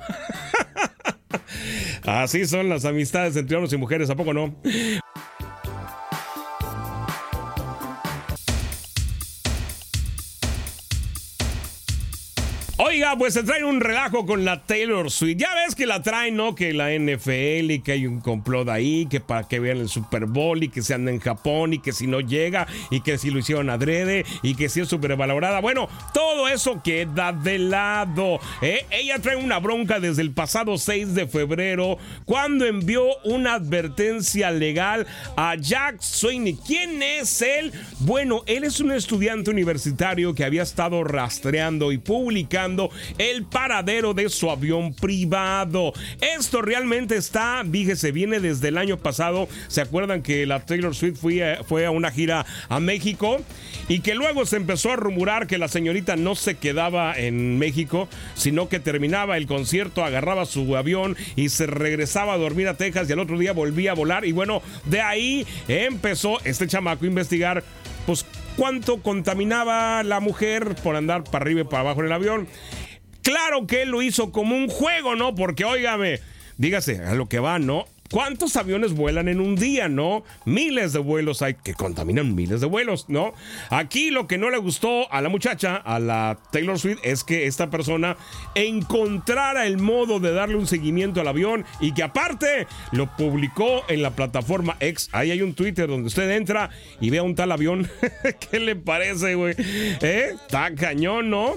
Así 2.04 2.48
son 2.48 2.70
las 2.70 2.86
amistades 2.86 3.36
entre 3.36 3.56
hombres 3.56 3.74
y 3.74 3.78
mujeres, 3.78 4.10
¿a 4.10 4.16
poco 4.16 4.34
no? 4.34 4.56
Pues 13.18 13.36
se 13.36 13.44
trae 13.44 13.64
un 13.64 13.80
relajo 13.80 14.26
con 14.26 14.44
la 14.44 14.64
Taylor 14.64 15.12
Swift. 15.12 15.38
Ya 15.38 15.54
ves 15.54 15.76
que 15.76 15.86
la 15.86 16.02
traen, 16.02 16.36
¿no? 16.36 16.56
Que 16.56 16.74
la 16.74 16.92
NFL 16.92 17.70
y 17.72 17.82
que 17.84 17.92
hay 17.92 18.08
un 18.08 18.22
complot 18.22 18.70
ahí, 18.70 19.06
que 19.06 19.20
para 19.20 19.48
que 19.48 19.60
vean 19.60 19.78
el 19.78 19.88
Super 19.88 20.26
Bowl 20.26 20.64
y 20.64 20.70
que 20.70 20.82
se 20.82 20.96
anda 20.96 21.12
en 21.12 21.20
Japón 21.20 21.74
y 21.74 21.80
que 21.80 21.94
si 21.94 22.08
no 22.08 22.22
llega 22.22 22.66
y 22.90 23.02
que 23.02 23.20
si 23.20 23.30
lo 23.30 23.38
hicieron 23.38 23.70
adrede 23.70 24.26
y 24.42 24.56
que 24.56 24.68
si 24.68 24.82
es 24.82 24.88
súper 24.88 25.16
valorada. 25.16 25.62
Bueno, 25.62 25.88
todo 26.12 26.48
eso 26.48 26.82
queda 26.84 27.32
de 27.34 27.60
lado. 27.60 28.40
¿eh? 28.64 28.86
Ella 28.90 29.20
trae 29.20 29.36
una 29.36 29.60
bronca 29.60 30.00
desde 30.00 30.24
el 30.24 30.32
pasado 30.32 30.78
6 30.78 31.14
de 31.14 31.28
febrero 31.28 32.00
cuando 32.26 32.66
envió 32.66 33.06
una 33.24 33.54
advertencia 33.54 34.50
legal 34.50 35.06
a 35.36 35.56
Jack 35.56 36.02
Sweeney. 36.02 36.58
¿Quién 36.66 37.04
es 37.04 37.44
él? 37.44 37.72
Bueno, 38.00 38.42
él 38.48 38.64
es 38.64 38.80
un 38.80 38.92
estudiante 38.92 39.52
universitario 39.52 40.34
que 40.34 40.44
había 40.44 40.64
estado 40.64 41.04
rastreando 41.04 41.92
y 41.92 42.00
publicando 42.00 42.87
el 43.18 43.44
paradero 43.46 44.14
de 44.14 44.30
su 44.30 44.50
avión 44.50 44.94
privado. 44.94 45.94
Esto 46.22 46.62
realmente 46.62 47.16
está, 47.16 47.64
fíjese, 47.70 48.12
viene 48.12 48.40
desde 48.40 48.70
el 48.70 48.78
año 48.78 48.98
pasado. 48.98 49.48
¿Se 49.68 49.82
acuerdan 49.82 50.22
que 50.22 50.46
la 50.46 50.66
Taylor 50.66 50.96
Swift 50.96 51.20
fue, 51.20 51.60
fue 51.68 51.86
a 51.86 51.92
una 51.92 52.12
gira 52.12 52.46
a 52.70 52.80
México? 52.80 53.42
Y 53.88 54.02
que 54.02 54.16
luego 54.16 54.46
se 54.46 54.58
empezó 54.58 54.92
a 54.92 54.96
rumorar 54.96 55.48
que 55.48 55.58
la 55.58 55.68
señorita 55.68 56.16
no 56.16 56.36
se 56.36 56.56
quedaba 56.56 57.18
en 57.18 57.58
México, 57.58 58.08
sino 58.36 58.70
que 58.70 58.80
terminaba 58.80 59.38
el 59.38 59.48
concierto, 59.48 60.04
agarraba 60.04 60.46
su 60.46 60.76
avión 60.76 61.16
y 61.36 61.50
se 61.50 61.68
regresaba 61.68 62.34
a 62.34 62.38
dormir 62.38 62.68
a 62.68 62.76
Texas 62.76 63.10
y 63.10 63.14
al 63.14 63.20
otro 63.20 63.38
día 63.38 63.54
volvía 63.54 63.92
a 63.92 63.96
volar. 63.96 64.26
Y 64.26 64.32
bueno, 64.32 64.62
de 64.86 65.02
ahí 65.02 65.46
empezó 65.68 66.40
este 66.44 66.68
chamaco 66.68 67.06
a 67.06 67.08
investigar, 67.08 67.64
pues 68.06 68.26
cuánto 68.58 69.02
contaminaba 69.02 70.04
la 70.04 70.20
mujer 70.20 70.76
por 70.84 70.98
andar 70.98 71.24
para 71.24 71.44
arriba 71.44 71.62
y 71.62 71.64
para 71.64 71.82
abajo 71.82 72.02
en 72.02 72.08
el 72.08 72.12
avión. 72.12 72.48
Claro 73.22 73.68
que 73.68 73.84
él 73.84 73.90
lo 73.90 74.02
hizo 74.02 74.32
como 74.32 74.56
un 74.56 74.68
juego, 74.68 75.16
¿no? 75.16 75.36
Porque, 75.36 75.64
óigame, 75.64 76.20
dígase, 76.58 77.04
a 77.04 77.14
lo 77.14 77.30
que 77.30 77.40
va, 77.40 77.60
¿no? 77.60 77.86
¿Cuántos 78.12 78.56
aviones 78.56 78.94
vuelan 78.94 79.28
en 79.28 79.42
un 79.42 79.56
día, 79.56 79.90
no? 79.90 80.24
Miles 80.46 80.94
de 80.94 81.00
vuelos 81.00 81.42
hay 81.42 81.56
que 81.56 81.74
contaminan 81.74 82.36
miles 82.36 82.62
de 82.62 82.68
vuelos, 82.68 83.06
¿no? 83.10 83.34
Aquí 83.70 84.12
lo 84.12 84.28
que 84.28 84.38
no 84.38 84.50
le 84.50 84.58
gustó 84.58 85.12
a 85.12 85.22
la 85.22 85.30
muchacha, 85.30 85.76
a 85.76 86.00
la 86.00 86.40
Taylor 86.52 86.80
Swift, 86.80 87.00
es 87.04 87.24
que 87.24 87.48
esta 87.48 87.70
persona 87.70 88.16
encontrara 88.56 89.68
el 89.68 89.78
modo 89.78 90.20
de 90.20 90.32
darle 90.32 90.56
un 90.56 90.68
seguimiento 90.68 91.20
al 91.20 91.28
avión 91.28 91.66
y 91.82 91.94
que 91.94 92.04
aparte 92.04 92.68
lo 92.92 93.14
publicó 93.18 93.84
en 93.90 94.02
la 94.02 94.12
plataforma 94.12 94.78
X. 94.80 95.10
Ahí 95.12 95.32
hay 95.32 95.42
un 95.42 95.54
Twitter 95.54 95.88
donde 95.88 96.08
usted 96.08 96.30
entra 96.32 96.70
y 97.02 97.10
ve 97.10 97.18
a 97.18 97.24
un 97.24 97.36
tal 97.36 97.52
avión. 97.52 97.90
¿Qué 98.52 98.60
le 98.60 98.76
parece, 98.76 99.36
güey? 99.36 99.56
¿Eh? 99.58 100.32
Está 100.34 100.74
cañón, 100.76 101.30
¿no? 101.30 101.56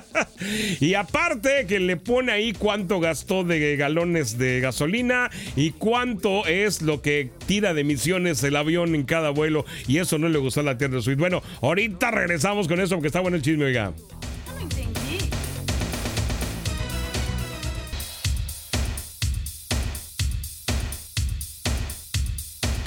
y 0.80 0.94
aparte 0.94 1.66
que 1.66 1.80
le 1.80 1.96
pone 1.96 2.32
ahí 2.32 2.52
cuánto 2.52 3.00
gastó 3.00 3.42
de 3.42 3.76
galones 3.76 4.38
de 4.38 4.60
gasolina 4.60 5.30
y 5.56 5.63
y 5.64 5.70
cuánto 5.70 6.44
es 6.44 6.82
lo 6.82 7.00
que 7.00 7.30
tira 7.46 7.72
de 7.72 7.80
emisiones 7.80 8.44
el 8.44 8.54
avión 8.54 8.94
en 8.94 9.04
cada 9.04 9.30
vuelo. 9.30 9.64
Y 9.88 9.96
eso 9.96 10.18
no 10.18 10.28
le 10.28 10.38
gustó 10.38 10.60
a 10.60 10.62
la 10.62 10.76
Tierra 10.76 11.00
Suite. 11.00 11.18
Bueno, 11.18 11.42
ahorita 11.62 12.10
regresamos 12.10 12.68
con 12.68 12.80
eso 12.80 12.96
porque 12.96 13.06
está 13.06 13.20
bueno 13.20 13.38
el 13.38 13.42
chisme, 13.42 13.64
oiga. 13.64 13.94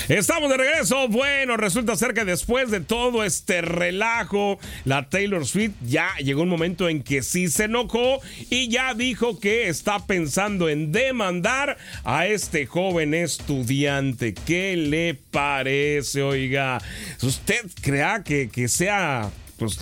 Estamos 0.09 0.49
de 0.49 0.55
regreso. 0.55 1.09
Bueno, 1.09 1.57
resulta 1.57 1.97
ser 1.97 2.13
que 2.13 2.23
después 2.23 2.71
de 2.71 2.79
todo 2.79 3.25
este 3.25 3.61
relajo, 3.61 4.57
la 4.85 5.09
Taylor 5.09 5.45
Swift 5.45 5.73
ya 5.85 6.15
llegó 6.19 6.43
un 6.43 6.49
momento 6.49 6.87
en 6.87 7.03
que 7.03 7.21
sí 7.21 7.49
se 7.49 7.65
enojó 7.65 8.21
y 8.49 8.69
ya 8.69 8.93
dijo 8.93 9.37
que 9.37 9.67
está 9.67 10.05
pensando 10.05 10.69
en 10.69 10.93
demandar 10.93 11.77
a 12.05 12.25
este 12.25 12.67
joven 12.67 13.13
estudiante. 13.13 14.33
¿Qué 14.33 14.77
le 14.77 15.13
parece, 15.13 16.21
oiga? 16.21 16.81
¿Usted 17.21 17.65
crea 17.81 18.23
que, 18.23 18.47
que 18.49 18.69
sea 18.69 19.29
pues, 19.57 19.79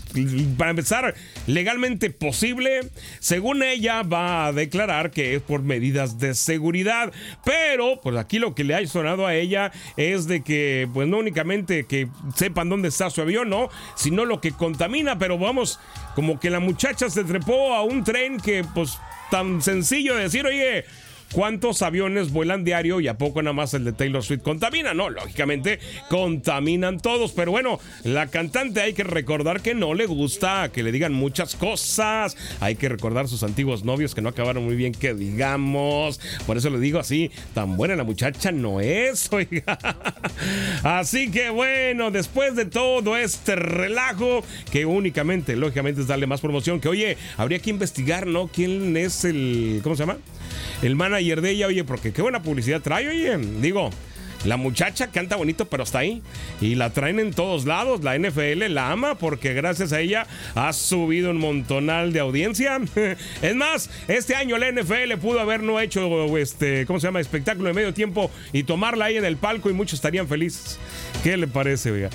para 0.58 0.72
empezar, 0.72 1.16
legalmente 1.48 2.10
posible. 2.10 2.90
Según 3.20 3.64
ella, 3.64 4.04
va 4.04 4.48
a 4.48 4.54
declarar 4.54 5.12
que 5.12 5.36
es 5.36 5.42
por 5.42 5.62
medidas 5.62 6.20
de 6.20 6.34
seguridad. 6.34 7.12
Pero, 7.44 8.00
pues 8.02 8.16
aquí 8.18 8.40
lo 8.40 8.56
que 8.56 8.64
le 8.64 8.76
ha 8.76 8.86
sonado 8.88 9.28
a 9.28 9.36
ella 9.36 9.72
es 9.98 10.28
de 10.28 10.44
que, 10.44 10.88
pues 10.94 11.08
no 11.08 11.18
únicamente 11.18 11.86
que 11.86 12.08
sepan 12.36 12.70
dónde 12.70 12.88
está 12.90 13.10
su 13.10 13.22
avión, 13.22 13.50
no, 13.50 13.70
sino 13.96 14.26
lo 14.26 14.42
que 14.42 14.52
contamina. 14.52 15.18
Pero 15.20 15.38
vamos, 15.38 15.80
como 16.16 16.40
que 16.40 16.50
la 16.50 16.60
muchacha 16.60 17.10
se 17.10 17.24
trepó 17.24 17.74
a 17.74 17.84
un 17.84 18.04
tren 18.04 18.40
que, 18.40 18.64
pues, 18.74 18.98
tan 19.30 19.62
sencillo 19.62 20.16
de 20.16 20.24
decir, 20.24 20.46
oye, 20.46 20.86
¿Cuántos 21.36 21.82
aviones 21.82 22.32
vuelan 22.32 22.64
diario 22.64 23.02
y 23.02 23.10
a 23.10 23.18
poco 23.18 23.42
nada 23.42 23.52
más 23.52 23.74
el 23.74 23.84
de 23.84 23.92
Taylor 23.92 24.24
Swift 24.24 24.42
contamina? 24.42 24.94
No, 24.94 25.10
lógicamente 25.10 25.80
contaminan 26.10 27.02
todos, 27.02 27.34
pero 27.34 27.52
bueno, 27.52 27.78
la 28.06 28.28
cantante 28.28 28.80
hay 28.80 28.94
que 28.94 29.04
recordar 29.04 29.60
que 29.60 29.76
no 29.76 29.94
le 29.96 30.06
gusta 30.06 30.70
que 30.72 30.82
le 30.82 30.94
digan 30.94 31.12
muchas 31.12 31.58
cosas, 31.58 32.38
hay 32.62 32.78
que 32.78 32.88
recordar 32.88 33.28
sus 33.28 33.44
antiguos 33.44 33.84
novios 33.84 34.16
que 34.16 34.22
no 34.22 34.30
acabaron 34.30 34.64
muy 34.64 34.78
bien, 34.78 34.94
que 34.94 35.14
digamos, 35.14 36.22
por 36.48 36.56
eso 36.56 36.70
le 36.70 36.80
digo 36.80 37.00
así, 37.00 37.30
tan 37.54 37.76
buena 37.76 37.98
la 37.98 38.06
muchacha 38.06 38.54
no 38.54 38.80
es, 38.80 39.28
oiga. 39.34 39.78
Así 40.84 41.32
que 41.32 41.50
bueno, 41.50 42.12
después 42.12 42.56
de 42.56 42.64
todo 42.64 43.18
este 43.18 43.58
relajo, 43.58 44.42
que 44.72 44.86
únicamente, 44.86 45.58
lógicamente 45.58 46.00
es 46.00 46.08
darle 46.08 46.28
más 46.28 46.40
promoción, 46.40 46.80
que 46.80 46.88
oye, 46.88 47.18
habría 47.36 47.60
que 47.60 47.72
investigar, 47.72 48.26
¿no? 48.26 48.48
¿Quién 48.48 48.96
es 48.96 49.26
el, 49.26 49.82
¿cómo 49.84 49.98
se 49.98 50.04
llama? 50.04 50.16
El 50.82 50.96
manager 50.96 51.42
de 51.42 51.52
ella, 51.52 51.68
oye, 51.68 51.84
porque 51.84 52.14
qué 52.14 52.22
buena 52.22 52.42
publicidad 52.42 52.82
trae, 52.82 53.08
oye, 53.08 53.38
digo. 53.62 53.90
La 54.46 54.58
muchacha 54.58 55.08
canta 55.08 55.36
bonito, 55.38 55.66
pero 55.66 55.84
está 55.84 56.00
ahí. 56.00 56.22
Y 56.62 56.76
la 56.76 56.92
traen 56.92 57.20
en 57.20 57.34
todos 57.34 57.66
lados. 57.66 58.04
La 58.04 58.18
NFL 58.18 58.66
la 58.70 58.92
ama 58.92 59.16
porque 59.16 59.54
gracias 59.54 59.92
a 59.92 60.00
ella 60.00 60.28
ha 60.54 60.72
subido 60.72 61.32
un 61.32 61.38
montonal 61.38 62.14
de 62.14 62.20
audiencia. 62.20 62.80
Es 63.42 63.56
más, 63.56 63.90
este 64.08 64.36
año 64.36 64.58
la 64.58 64.72
NFL 64.72 65.18
pudo 65.20 65.40
haber 65.40 65.64
no 65.64 65.80
hecho 65.80 66.38
este, 66.38 66.86
¿cómo 66.86 67.00
se 67.00 67.08
llama? 67.08 67.20
Espectáculo 67.20 67.70
de 67.70 67.74
medio 67.74 67.94
tiempo 67.94 68.30
y 68.54 68.64
tomarla 68.64 69.06
ahí 69.06 69.18
en 69.18 69.26
el 69.26 69.38
palco 69.38 69.70
y 69.70 69.74
muchos 69.74 69.96
estarían 69.96 70.28
felices. 70.28 70.80
¿Qué 71.24 71.38
le 71.38 71.48
parece, 71.48 71.92
oiga? 71.92 72.10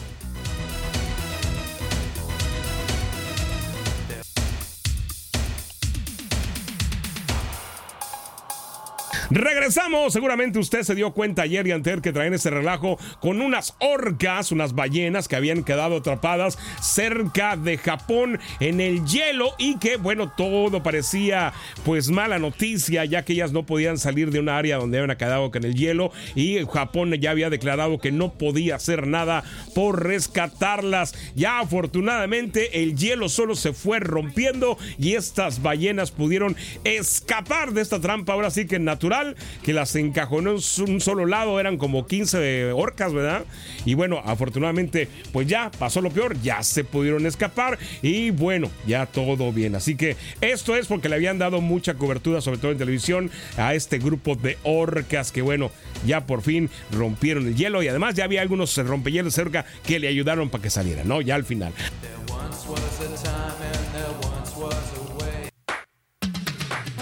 Regresamos. 9.30 10.12
Seguramente 10.12 10.58
usted 10.58 10.82
se 10.82 10.96
dio 10.96 11.12
cuenta 11.12 11.42
ayer 11.42 11.64
y 11.64 11.70
anterior 11.70 12.02
que 12.02 12.12
traen 12.12 12.34
ese 12.34 12.50
relajo 12.50 12.98
con 13.20 13.40
unas 13.40 13.76
orcas, 13.78 14.50
unas 14.50 14.74
ballenas 14.74 15.28
que 15.28 15.36
habían 15.36 15.62
quedado 15.62 15.98
atrapadas 15.98 16.58
cerca 16.82 17.56
de 17.56 17.78
Japón 17.78 18.40
en 18.58 18.80
el 18.80 19.06
hielo 19.06 19.52
y 19.56 19.78
que, 19.78 19.96
bueno, 19.98 20.32
todo 20.36 20.82
parecía 20.82 21.52
pues 21.84 22.10
mala 22.10 22.40
noticia 22.40 23.04
ya 23.04 23.24
que 23.24 23.34
ellas 23.34 23.52
no 23.52 23.64
podían 23.64 23.98
salir 23.98 24.32
de 24.32 24.40
una 24.40 24.58
área 24.58 24.78
donde 24.78 24.98
habían 24.98 25.16
quedado 25.16 25.52
con 25.52 25.64
el 25.64 25.76
hielo 25.76 26.10
y 26.34 26.64
Japón 26.66 27.12
ya 27.14 27.30
había 27.30 27.50
declarado 27.50 27.98
que 27.98 28.10
no 28.10 28.32
podía 28.32 28.74
hacer 28.76 29.06
nada 29.06 29.44
por 29.76 30.04
rescatarlas. 30.04 31.14
Ya 31.36 31.60
afortunadamente 31.60 32.82
el 32.82 32.96
hielo 32.96 33.28
solo 33.28 33.54
se 33.54 33.72
fue 33.74 34.00
rompiendo 34.00 34.76
y 34.98 35.14
estas 35.14 35.62
ballenas 35.62 36.10
pudieron 36.10 36.56
escapar 36.82 37.72
de 37.72 37.82
esta 37.82 38.00
trampa 38.00 38.32
ahora 38.32 38.50
sí 38.50 38.66
que 38.66 38.80
natural 38.80 39.19
que 39.62 39.72
las 39.72 39.94
encajonó 39.96 40.50
en 40.50 40.90
un 40.90 41.00
solo 41.00 41.26
lado, 41.26 41.60
eran 41.60 41.76
como 41.76 42.06
15 42.06 42.72
orcas, 42.72 43.12
¿verdad? 43.12 43.44
Y 43.84 43.94
bueno, 43.94 44.20
afortunadamente, 44.24 45.08
pues 45.32 45.46
ya 45.46 45.70
pasó 45.70 46.00
lo 46.00 46.10
peor, 46.10 46.40
ya 46.42 46.62
se 46.62 46.84
pudieron 46.84 47.26
escapar 47.26 47.78
y 48.02 48.30
bueno, 48.30 48.70
ya 48.86 49.06
todo 49.06 49.52
bien. 49.52 49.74
Así 49.74 49.96
que 49.96 50.16
esto 50.40 50.76
es 50.76 50.86
porque 50.86 51.08
le 51.08 51.16
habían 51.16 51.38
dado 51.38 51.60
mucha 51.60 51.94
cobertura, 51.94 52.40
sobre 52.40 52.58
todo 52.58 52.72
en 52.72 52.78
televisión, 52.78 53.30
a 53.56 53.74
este 53.74 53.98
grupo 53.98 54.36
de 54.36 54.58
orcas 54.62 55.32
que 55.32 55.42
bueno, 55.42 55.70
ya 56.06 56.26
por 56.26 56.42
fin 56.42 56.70
rompieron 56.92 57.46
el 57.46 57.56
hielo 57.56 57.82
y 57.82 57.88
además 57.88 58.14
ya 58.14 58.24
había 58.24 58.42
algunos 58.42 58.76
rompehielos 58.76 59.34
cerca 59.34 59.64
que 59.84 59.98
le 59.98 60.08
ayudaron 60.08 60.50
para 60.50 60.62
que 60.62 60.70
saliera, 60.70 61.04
¿no? 61.04 61.20
Ya 61.20 61.34
al 61.34 61.44
final. 61.44 61.72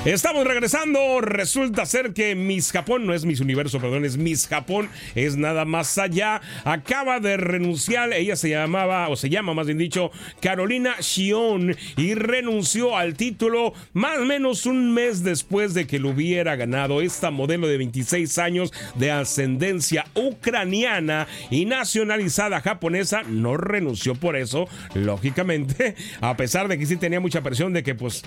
Estamos 0.05 0.47
regresando. 0.47 1.21
Resulta 1.21 1.85
ser 1.85 2.13
que 2.15 2.37
Miss 2.37 2.71
Japón, 2.71 3.05
no 3.05 3.15
es 3.15 3.25
Miss 3.25 3.41
Universo, 3.41 3.81
perdón, 3.81 4.05
es 4.05 4.17
Miss 4.17 4.47
Japón, 4.47 4.89
es 5.17 5.37
nada 5.37 5.65
más 5.65 5.99
allá. 5.99 6.41
Acaba 6.65 7.19
de 7.19 7.37
renunciar, 7.37 8.13
ella 8.13 8.37
se 8.37 8.49
llamaba, 8.49 9.09
o 9.09 9.17
se 9.17 9.29
llama 9.29 9.55
más 9.55 9.67
bien 9.67 9.77
dicho, 9.77 10.13
Carolina 10.41 10.95
Shion, 11.01 11.77
y 11.97 12.15
renunció 12.15 12.97
al 12.97 13.15
título 13.15 13.75
más 13.93 14.19
o 14.19 14.25
menos 14.25 14.67
un 14.67 14.95
mes 14.95 15.25
después 15.25 15.75
de 15.75 15.89
que 15.89 15.99
lo 15.99 16.11
hubiera 16.11 16.55
ganado. 16.55 17.03
Esta 17.03 17.33
modelo 17.33 17.67
de 17.67 17.77
26 17.77 18.39
años 18.39 18.73
de 18.95 19.11
ascendencia 19.11 20.07
ucraniana 20.15 21.27
y 21.51 21.65
nacionalizada 21.65 22.61
japonesa 22.61 23.25
no 23.25 23.57
renunció 23.57 24.15
por 24.15 24.37
eso, 24.37 24.69
lógicamente, 24.95 25.97
a 26.21 26.37
pesar 26.37 26.69
de 26.69 26.79
que 26.79 26.87
sí 26.87 26.97
tenía 26.97 27.19
mucha 27.19 27.43
presión 27.43 27.73
de 27.73 27.83
que 27.83 27.97
pues, 27.97 28.23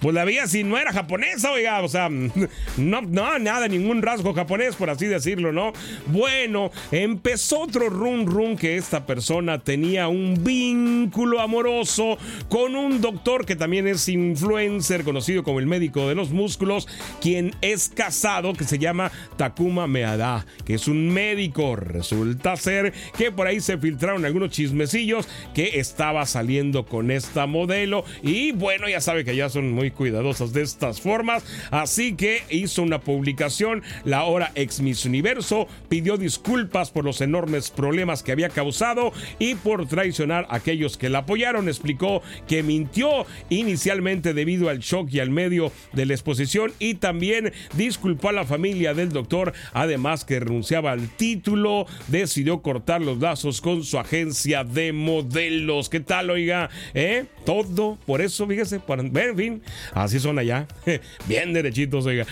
pues 0.00 0.14
la 0.14 0.26
vida 0.26 0.46
si 0.46 0.64
no 0.64 0.76
era 0.76 0.92
japonesa 0.92 1.13
japonesa, 1.14 1.52
oiga, 1.52 1.80
o 1.82 1.88
sea, 1.88 2.08
no, 2.76 3.02
no, 3.02 3.38
nada, 3.38 3.68
ningún 3.68 4.02
rasgo 4.02 4.34
japonés, 4.34 4.74
por 4.74 4.90
así 4.90 5.06
decirlo, 5.06 5.52
¿no? 5.52 5.72
Bueno, 6.06 6.72
empezó 6.90 7.60
otro 7.60 7.88
rum 7.88 8.26
rum 8.26 8.56
que 8.56 8.76
esta 8.76 9.06
persona 9.06 9.60
tenía 9.60 10.08
un 10.08 10.42
vínculo 10.42 11.40
amoroso 11.40 12.18
con 12.48 12.74
un 12.74 13.00
doctor 13.00 13.46
que 13.46 13.54
también 13.54 13.86
es 13.86 14.08
influencer, 14.08 15.04
conocido 15.04 15.44
como 15.44 15.60
el 15.60 15.66
médico 15.66 16.08
de 16.08 16.16
los 16.16 16.30
músculos, 16.30 16.88
quien 17.20 17.54
es 17.60 17.90
casado, 17.94 18.52
que 18.52 18.64
se 18.64 18.78
llama 18.78 19.12
Takuma 19.36 19.86
Meada, 19.86 20.44
que 20.64 20.74
es 20.74 20.88
un 20.88 21.12
médico. 21.12 21.76
Resulta 21.76 22.56
ser 22.56 22.92
que 23.16 23.30
por 23.30 23.46
ahí 23.46 23.60
se 23.60 23.78
filtraron 23.78 24.24
algunos 24.24 24.50
chismecillos 24.50 25.28
que 25.54 25.78
estaba 25.78 26.26
saliendo 26.26 26.86
con 26.86 27.10
esta 27.12 27.46
modelo 27.46 28.04
y 28.22 28.52
bueno, 28.52 28.88
ya 28.88 29.00
sabe 29.00 29.24
que 29.24 29.36
ya 29.36 29.48
son 29.48 29.70
muy 29.70 29.92
cuidadosas 29.92 30.52
de 30.52 30.62
estas 30.62 31.03
formas, 31.04 31.44
así 31.70 32.14
que 32.14 32.42
hizo 32.48 32.82
una 32.82 33.00
publicación, 33.00 33.82
la 34.04 34.18
ahora 34.18 34.50
ex 34.54 34.80
Miss 34.80 35.04
Universo 35.04 35.68
pidió 35.88 36.16
disculpas 36.16 36.90
por 36.90 37.04
los 37.04 37.20
enormes 37.20 37.70
problemas 37.70 38.22
que 38.22 38.32
había 38.32 38.48
causado 38.48 39.12
y 39.38 39.54
por 39.54 39.86
traicionar 39.86 40.46
a 40.48 40.56
aquellos 40.56 40.96
que 40.96 41.10
la 41.10 41.18
apoyaron, 41.18 41.68
explicó 41.68 42.22
que 42.48 42.62
mintió 42.62 43.26
inicialmente 43.50 44.32
debido 44.32 44.70
al 44.70 44.78
shock 44.78 45.10
y 45.12 45.20
al 45.20 45.30
medio 45.30 45.70
de 45.92 46.06
la 46.06 46.14
exposición 46.14 46.72
y 46.78 46.94
también 46.94 47.52
disculpó 47.74 48.30
a 48.30 48.32
la 48.32 48.46
familia 48.46 48.94
del 48.94 49.10
doctor, 49.10 49.52
además 49.74 50.24
que 50.24 50.40
renunciaba 50.40 50.92
al 50.92 51.08
título, 51.10 51.86
decidió 52.08 52.62
cortar 52.62 53.02
los 53.02 53.18
lazos 53.18 53.60
con 53.60 53.84
su 53.84 53.98
agencia 53.98 54.64
de 54.64 54.92
modelos. 54.92 55.90
¿Qué 55.90 56.00
tal, 56.00 56.30
oiga? 56.30 56.70
¿Eh? 56.94 57.26
Todo 57.44 57.98
por 58.06 58.22
eso, 58.22 58.46
fíjese, 58.46 58.80
para, 58.80 59.02
en 59.02 59.36
fin, 59.36 59.62
así 59.92 60.18
son 60.18 60.38
allá. 60.38 60.66
Bien 61.26 61.52
derechitos, 61.52 62.06
oiga. 62.06 62.26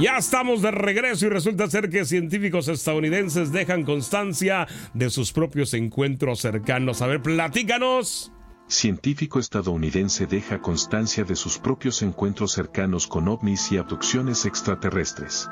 Ya 0.00 0.16
estamos 0.16 0.62
de 0.62 0.70
regreso 0.70 1.26
y 1.26 1.28
resulta 1.28 1.68
ser 1.68 1.90
que 1.90 2.04
científicos 2.04 2.68
estadounidenses 2.68 3.50
dejan 3.50 3.82
constancia 3.82 4.68
de 4.94 5.10
sus 5.10 5.32
propios 5.32 5.74
encuentros 5.74 6.38
cercanos. 6.38 7.02
A 7.02 7.08
ver, 7.08 7.20
platícanos. 7.20 8.30
Científico 8.68 9.40
estadounidense 9.40 10.26
deja 10.26 10.60
constancia 10.60 11.24
de 11.24 11.34
sus 11.34 11.58
propios 11.58 12.02
encuentros 12.02 12.52
cercanos 12.52 13.08
con 13.08 13.26
ovnis 13.26 13.72
y 13.72 13.78
abducciones 13.78 14.44
extraterrestres. 14.44 15.48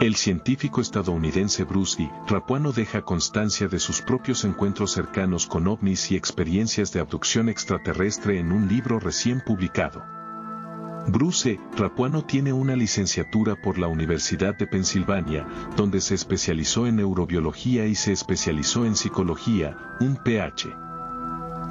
El 0.00 0.14
científico 0.14 0.80
estadounidense 0.80 1.64
Bruce 1.64 2.00
E. 2.00 2.10
Rapuano 2.28 2.70
deja 2.70 3.02
constancia 3.02 3.66
de 3.66 3.80
sus 3.80 4.00
propios 4.00 4.44
encuentros 4.44 4.92
cercanos 4.92 5.48
con 5.48 5.66
ovnis 5.66 6.12
y 6.12 6.16
experiencias 6.16 6.92
de 6.92 7.00
abducción 7.00 7.48
extraterrestre 7.48 8.38
en 8.38 8.52
un 8.52 8.68
libro 8.68 9.00
recién 9.00 9.42
publicado. 9.44 10.04
Bruce 11.08 11.50
E. 11.50 11.60
Rapuano 11.76 12.24
tiene 12.24 12.52
una 12.52 12.76
licenciatura 12.76 13.56
por 13.60 13.76
la 13.76 13.88
Universidad 13.88 14.56
de 14.56 14.68
Pensilvania, 14.68 15.48
donde 15.76 16.00
se 16.00 16.14
especializó 16.14 16.86
en 16.86 16.94
neurobiología 16.94 17.86
y 17.86 17.96
se 17.96 18.12
especializó 18.12 18.84
en 18.84 18.94
psicología, 18.94 19.76
un 19.98 20.14
PH. 20.14 20.68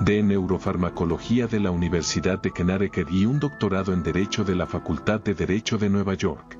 De 0.02 0.22
neurofarmacología 0.22 1.48
de 1.48 1.62
la 1.62 1.72
Universidad 1.72 2.42
de 2.42 2.52
Connecticut 2.52 3.10
y 3.10 3.26
un 3.26 3.40
doctorado 3.40 3.94
en 3.94 4.04
Derecho 4.04 4.44
de 4.44 4.56
la 4.56 4.68
Facultad 4.68 5.22
de 5.22 5.34
Derecho 5.34 5.78
de 5.78 5.90
Nueva 5.90 6.16
York. 6.16 6.57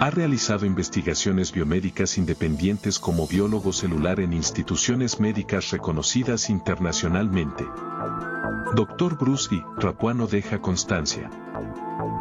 Ha 0.00 0.10
realizado 0.10 0.66
investigaciones 0.66 1.52
biomédicas 1.52 2.18
independientes 2.18 2.98
como 2.98 3.26
biólogo 3.26 3.72
celular 3.72 4.20
en 4.20 4.32
instituciones 4.32 5.20
médicas 5.20 5.70
reconocidas 5.70 6.50
internacionalmente. 6.50 7.64
Dr. 8.74 9.16
Bruce 9.16 9.54
y 9.54 9.62
Rapuano 9.76 10.26
deja 10.26 10.60
constancia. 10.60 11.30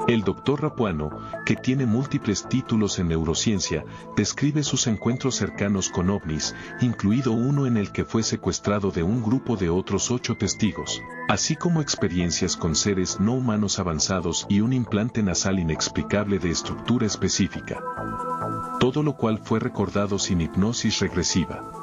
El 0.07 0.23
doctor 0.23 0.61
Rapuano, 0.61 1.09
que 1.45 1.55
tiene 1.55 1.85
múltiples 1.85 2.47
títulos 2.47 2.99
en 2.99 3.07
neurociencia, 3.07 3.85
describe 4.15 4.63
sus 4.63 4.87
encuentros 4.87 5.35
cercanos 5.35 5.89
con 5.89 6.09
ovnis, 6.09 6.55
incluido 6.81 7.31
uno 7.31 7.65
en 7.65 7.77
el 7.77 7.91
que 7.91 8.05
fue 8.05 8.23
secuestrado 8.23 8.91
de 8.91 9.03
un 9.03 9.23
grupo 9.23 9.55
de 9.55 9.69
otros 9.69 10.11
ocho 10.11 10.35
testigos, 10.35 11.01
así 11.29 11.55
como 11.55 11.81
experiencias 11.81 12.57
con 12.57 12.75
seres 12.75 13.19
no 13.19 13.33
humanos 13.33 13.79
avanzados 13.79 14.45
y 14.49 14.61
un 14.61 14.73
implante 14.73 15.23
nasal 15.23 15.59
inexplicable 15.59 16.39
de 16.39 16.51
estructura 16.51 17.05
específica. 17.05 17.81
Todo 18.79 19.03
lo 19.03 19.15
cual 19.15 19.39
fue 19.39 19.59
recordado 19.59 20.19
sin 20.19 20.41
hipnosis 20.41 20.99
regresiva. 20.99 21.82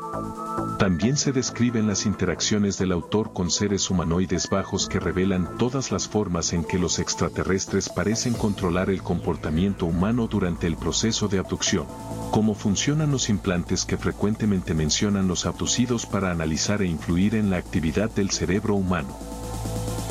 También 0.78 1.18
se 1.18 1.30
describen 1.32 1.86
las 1.86 2.06
interacciones 2.06 2.78
del 2.78 2.92
autor 2.92 3.34
con 3.34 3.50
seres 3.50 3.90
humanoides 3.90 4.48
bajos 4.48 4.88
que 4.88 4.98
revelan 4.98 5.58
todas 5.58 5.92
las 5.92 6.08
formas 6.08 6.54
en 6.54 6.64
que 6.64 6.78
los 6.78 6.98
extraterrestres 6.98 7.90
parecen 7.90 8.32
controlar 8.32 8.88
el 8.88 9.02
comportamiento 9.02 9.84
humano 9.84 10.26
durante 10.26 10.66
el 10.66 10.76
proceso 10.76 11.28
de 11.28 11.38
abducción, 11.38 11.86
cómo 12.30 12.54
funcionan 12.54 13.10
los 13.10 13.28
implantes 13.28 13.84
que 13.84 13.98
frecuentemente 13.98 14.72
mencionan 14.72 15.28
los 15.28 15.44
abducidos 15.44 16.06
para 16.06 16.30
analizar 16.30 16.80
e 16.80 16.86
influir 16.86 17.34
en 17.34 17.50
la 17.50 17.58
actividad 17.58 18.10
del 18.10 18.30
cerebro 18.30 18.74
humano. 18.74 19.14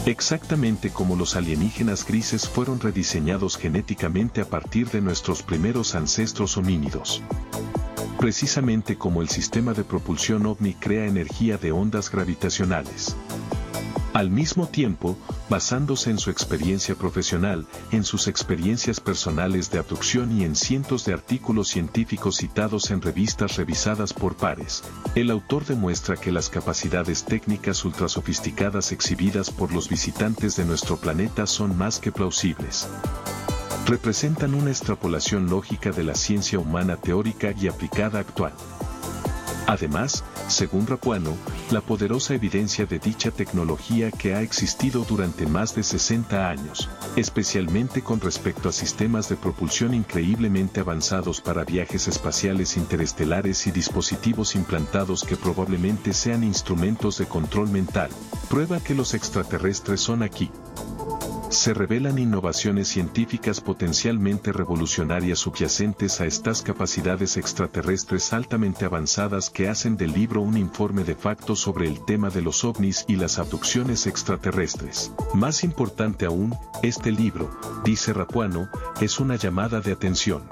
Exactamente 0.06 0.92
como 0.92 1.16
los 1.16 1.36
alienígenas 1.36 2.06
grises 2.06 2.48
fueron 2.48 2.80
rediseñados 2.80 3.58
genéticamente 3.58 4.40
a 4.42 4.46
partir 4.46 4.90
de 4.92 5.02
nuestros 5.02 5.42
primeros 5.42 5.96
ancestros 5.96 6.58
homínidos 6.58 7.24
precisamente 8.20 8.98
como 8.98 9.22
el 9.22 9.30
sistema 9.30 9.74
de 9.74 9.86
propulsión 9.86 10.46
ovni 10.46 10.74
crea 10.74 11.06
energía 11.06 11.58
de 11.58 11.72
ondas 11.72 12.12
gravitacionales. 12.12 13.16
Al 14.12 14.30
mismo 14.30 14.68
tiempo, 14.68 15.18
basándose 15.50 16.10
en 16.10 16.18
su 16.18 16.30
experiencia 16.30 16.96
profesional, 16.96 17.66
en 17.92 18.04
sus 18.04 18.28
experiencias 18.28 19.00
personales 19.00 19.72
de 19.72 19.80
abducción 19.80 20.34
y 20.38 20.44
en 20.44 20.58
cientos 20.58 21.06
de 21.06 21.14
artículos 21.14 21.70
científicos 21.70 22.36
citados 22.36 22.92
en 22.92 23.02
revistas 23.02 23.56
revisadas 23.56 24.12
por 24.12 24.36
pares, 24.36 24.84
el 25.16 25.32
autor 25.32 25.66
demuestra 25.66 26.18
que 26.18 26.34
las 26.34 26.50
capacidades 26.50 27.24
técnicas 27.24 27.86
ultrasofisticadas 27.86 28.92
exhibidas 28.92 29.50
por 29.50 29.72
los 29.72 29.88
visitantes 29.88 30.58
de 30.58 30.66
nuestro 30.66 30.98
planeta 30.98 31.48
son 31.48 31.78
más 31.78 32.00
que 32.00 32.12
plausibles 32.12 32.90
representan 33.90 34.54
una 34.54 34.70
extrapolación 34.70 35.50
lógica 35.50 35.90
de 35.90 36.04
la 36.04 36.14
ciencia 36.14 36.60
humana 36.60 36.96
teórica 36.96 37.56
y 37.60 37.68
aplicada 37.68 38.20
actual. 38.20 38.54
Además, 39.66 40.24
según 40.48 40.86
Rapuano, 40.86 41.36
la 41.72 41.82
poderosa 41.82 42.36
evidencia 42.36 42.86
de 42.86 43.00
dicha 43.00 43.32
tecnología 43.32 44.12
que 44.12 44.36
ha 44.36 44.42
existido 44.42 45.06
durante 45.10 45.48
más 45.48 45.74
de 45.74 45.82
60 45.82 46.50
años, 46.50 46.88
especialmente 47.16 48.04
con 48.04 48.22
respecto 48.22 48.70
a 48.70 48.72
sistemas 48.72 49.28
de 49.28 49.38
propulsión 49.38 49.96
increíblemente 49.96 50.82
avanzados 50.82 51.42
para 51.42 51.66
viajes 51.66 52.08
espaciales 52.08 52.78
interestelares 52.78 53.66
y 53.66 53.72
dispositivos 53.72 54.56
implantados 54.56 55.24
que 55.24 55.36
probablemente 55.36 56.14
sean 56.14 56.44
instrumentos 56.44 57.18
de 57.18 57.26
control 57.26 57.70
mental, 57.70 58.12
prueba 58.50 58.80
que 58.80 58.94
los 58.94 59.16
extraterrestres 59.16 60.00
son 60.00 60.22
aquí, 60.22 60.52
se 61.50 61.74
revelan 61.74 62.20
innovaciones 62.20 62.88
científicas 62.88 63.60
potencialmente 63.60 64.52
revolucionarias 64.52 65.40
subyacentes 65.40 66.22
a 66.22 66.26
estas 66.26 66.62
capacidades 66.62 67.38
extraterrestres 67.38 68.34
altamente 68.34 68.86
avanzadas 68.86 69.50
que 69.50 69.68
hacen 69.68 69.98
del 69.98 70.14
libro 70.14 70.42
un 70.42 70.58
informe 70.58 71.04
de 71.04 71.16
facto 71.16 71.56
sobre 71.56 71.88
el 71.88 72.06
tema 72.06 72.30
de 72.30 72.44
los 72.44 72.64
ovnis 72.64 73.04
y 73.08 73.16
las 73.16 73.40
abducciones 73.40 74.06
extraterrestres. 74.06 75.12
Más 75.34 75.64
importante 75.64 76.26
aún, 76.26 76.56
este 76.84 77.12
libro, 77.12 77.50
dice 77.84 78.14
Rapuano, 78.14 78.70
es 79.02 79.20
una 79.20 79.36
llamada 79.36 79.82
de 79.82 79.92
atención 79.92 80.44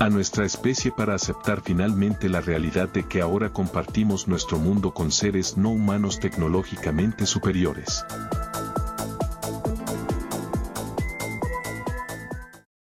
a 0.00 0.08
nuestra 0.08 0.44
especie 0.44 0.92
para 0.92 1.14
aceptar 1.14 1.60
finalmente 1.60 2.28
la 2.28 2.40
realidad 2.40 2.88
de 2.88 3.08
que 3.08 3.20
ahora 3.20 3.52
compartimos 3.52 4.28
nuestro 4.28 4.56
mundo 4.56 4.94
con 4.94 5.10
seres 5.10 5.56
no 5.56 5.70
humanos 5.70 6.20
tecnológicamente 6.20 7.26
superiores. 7.26 8.04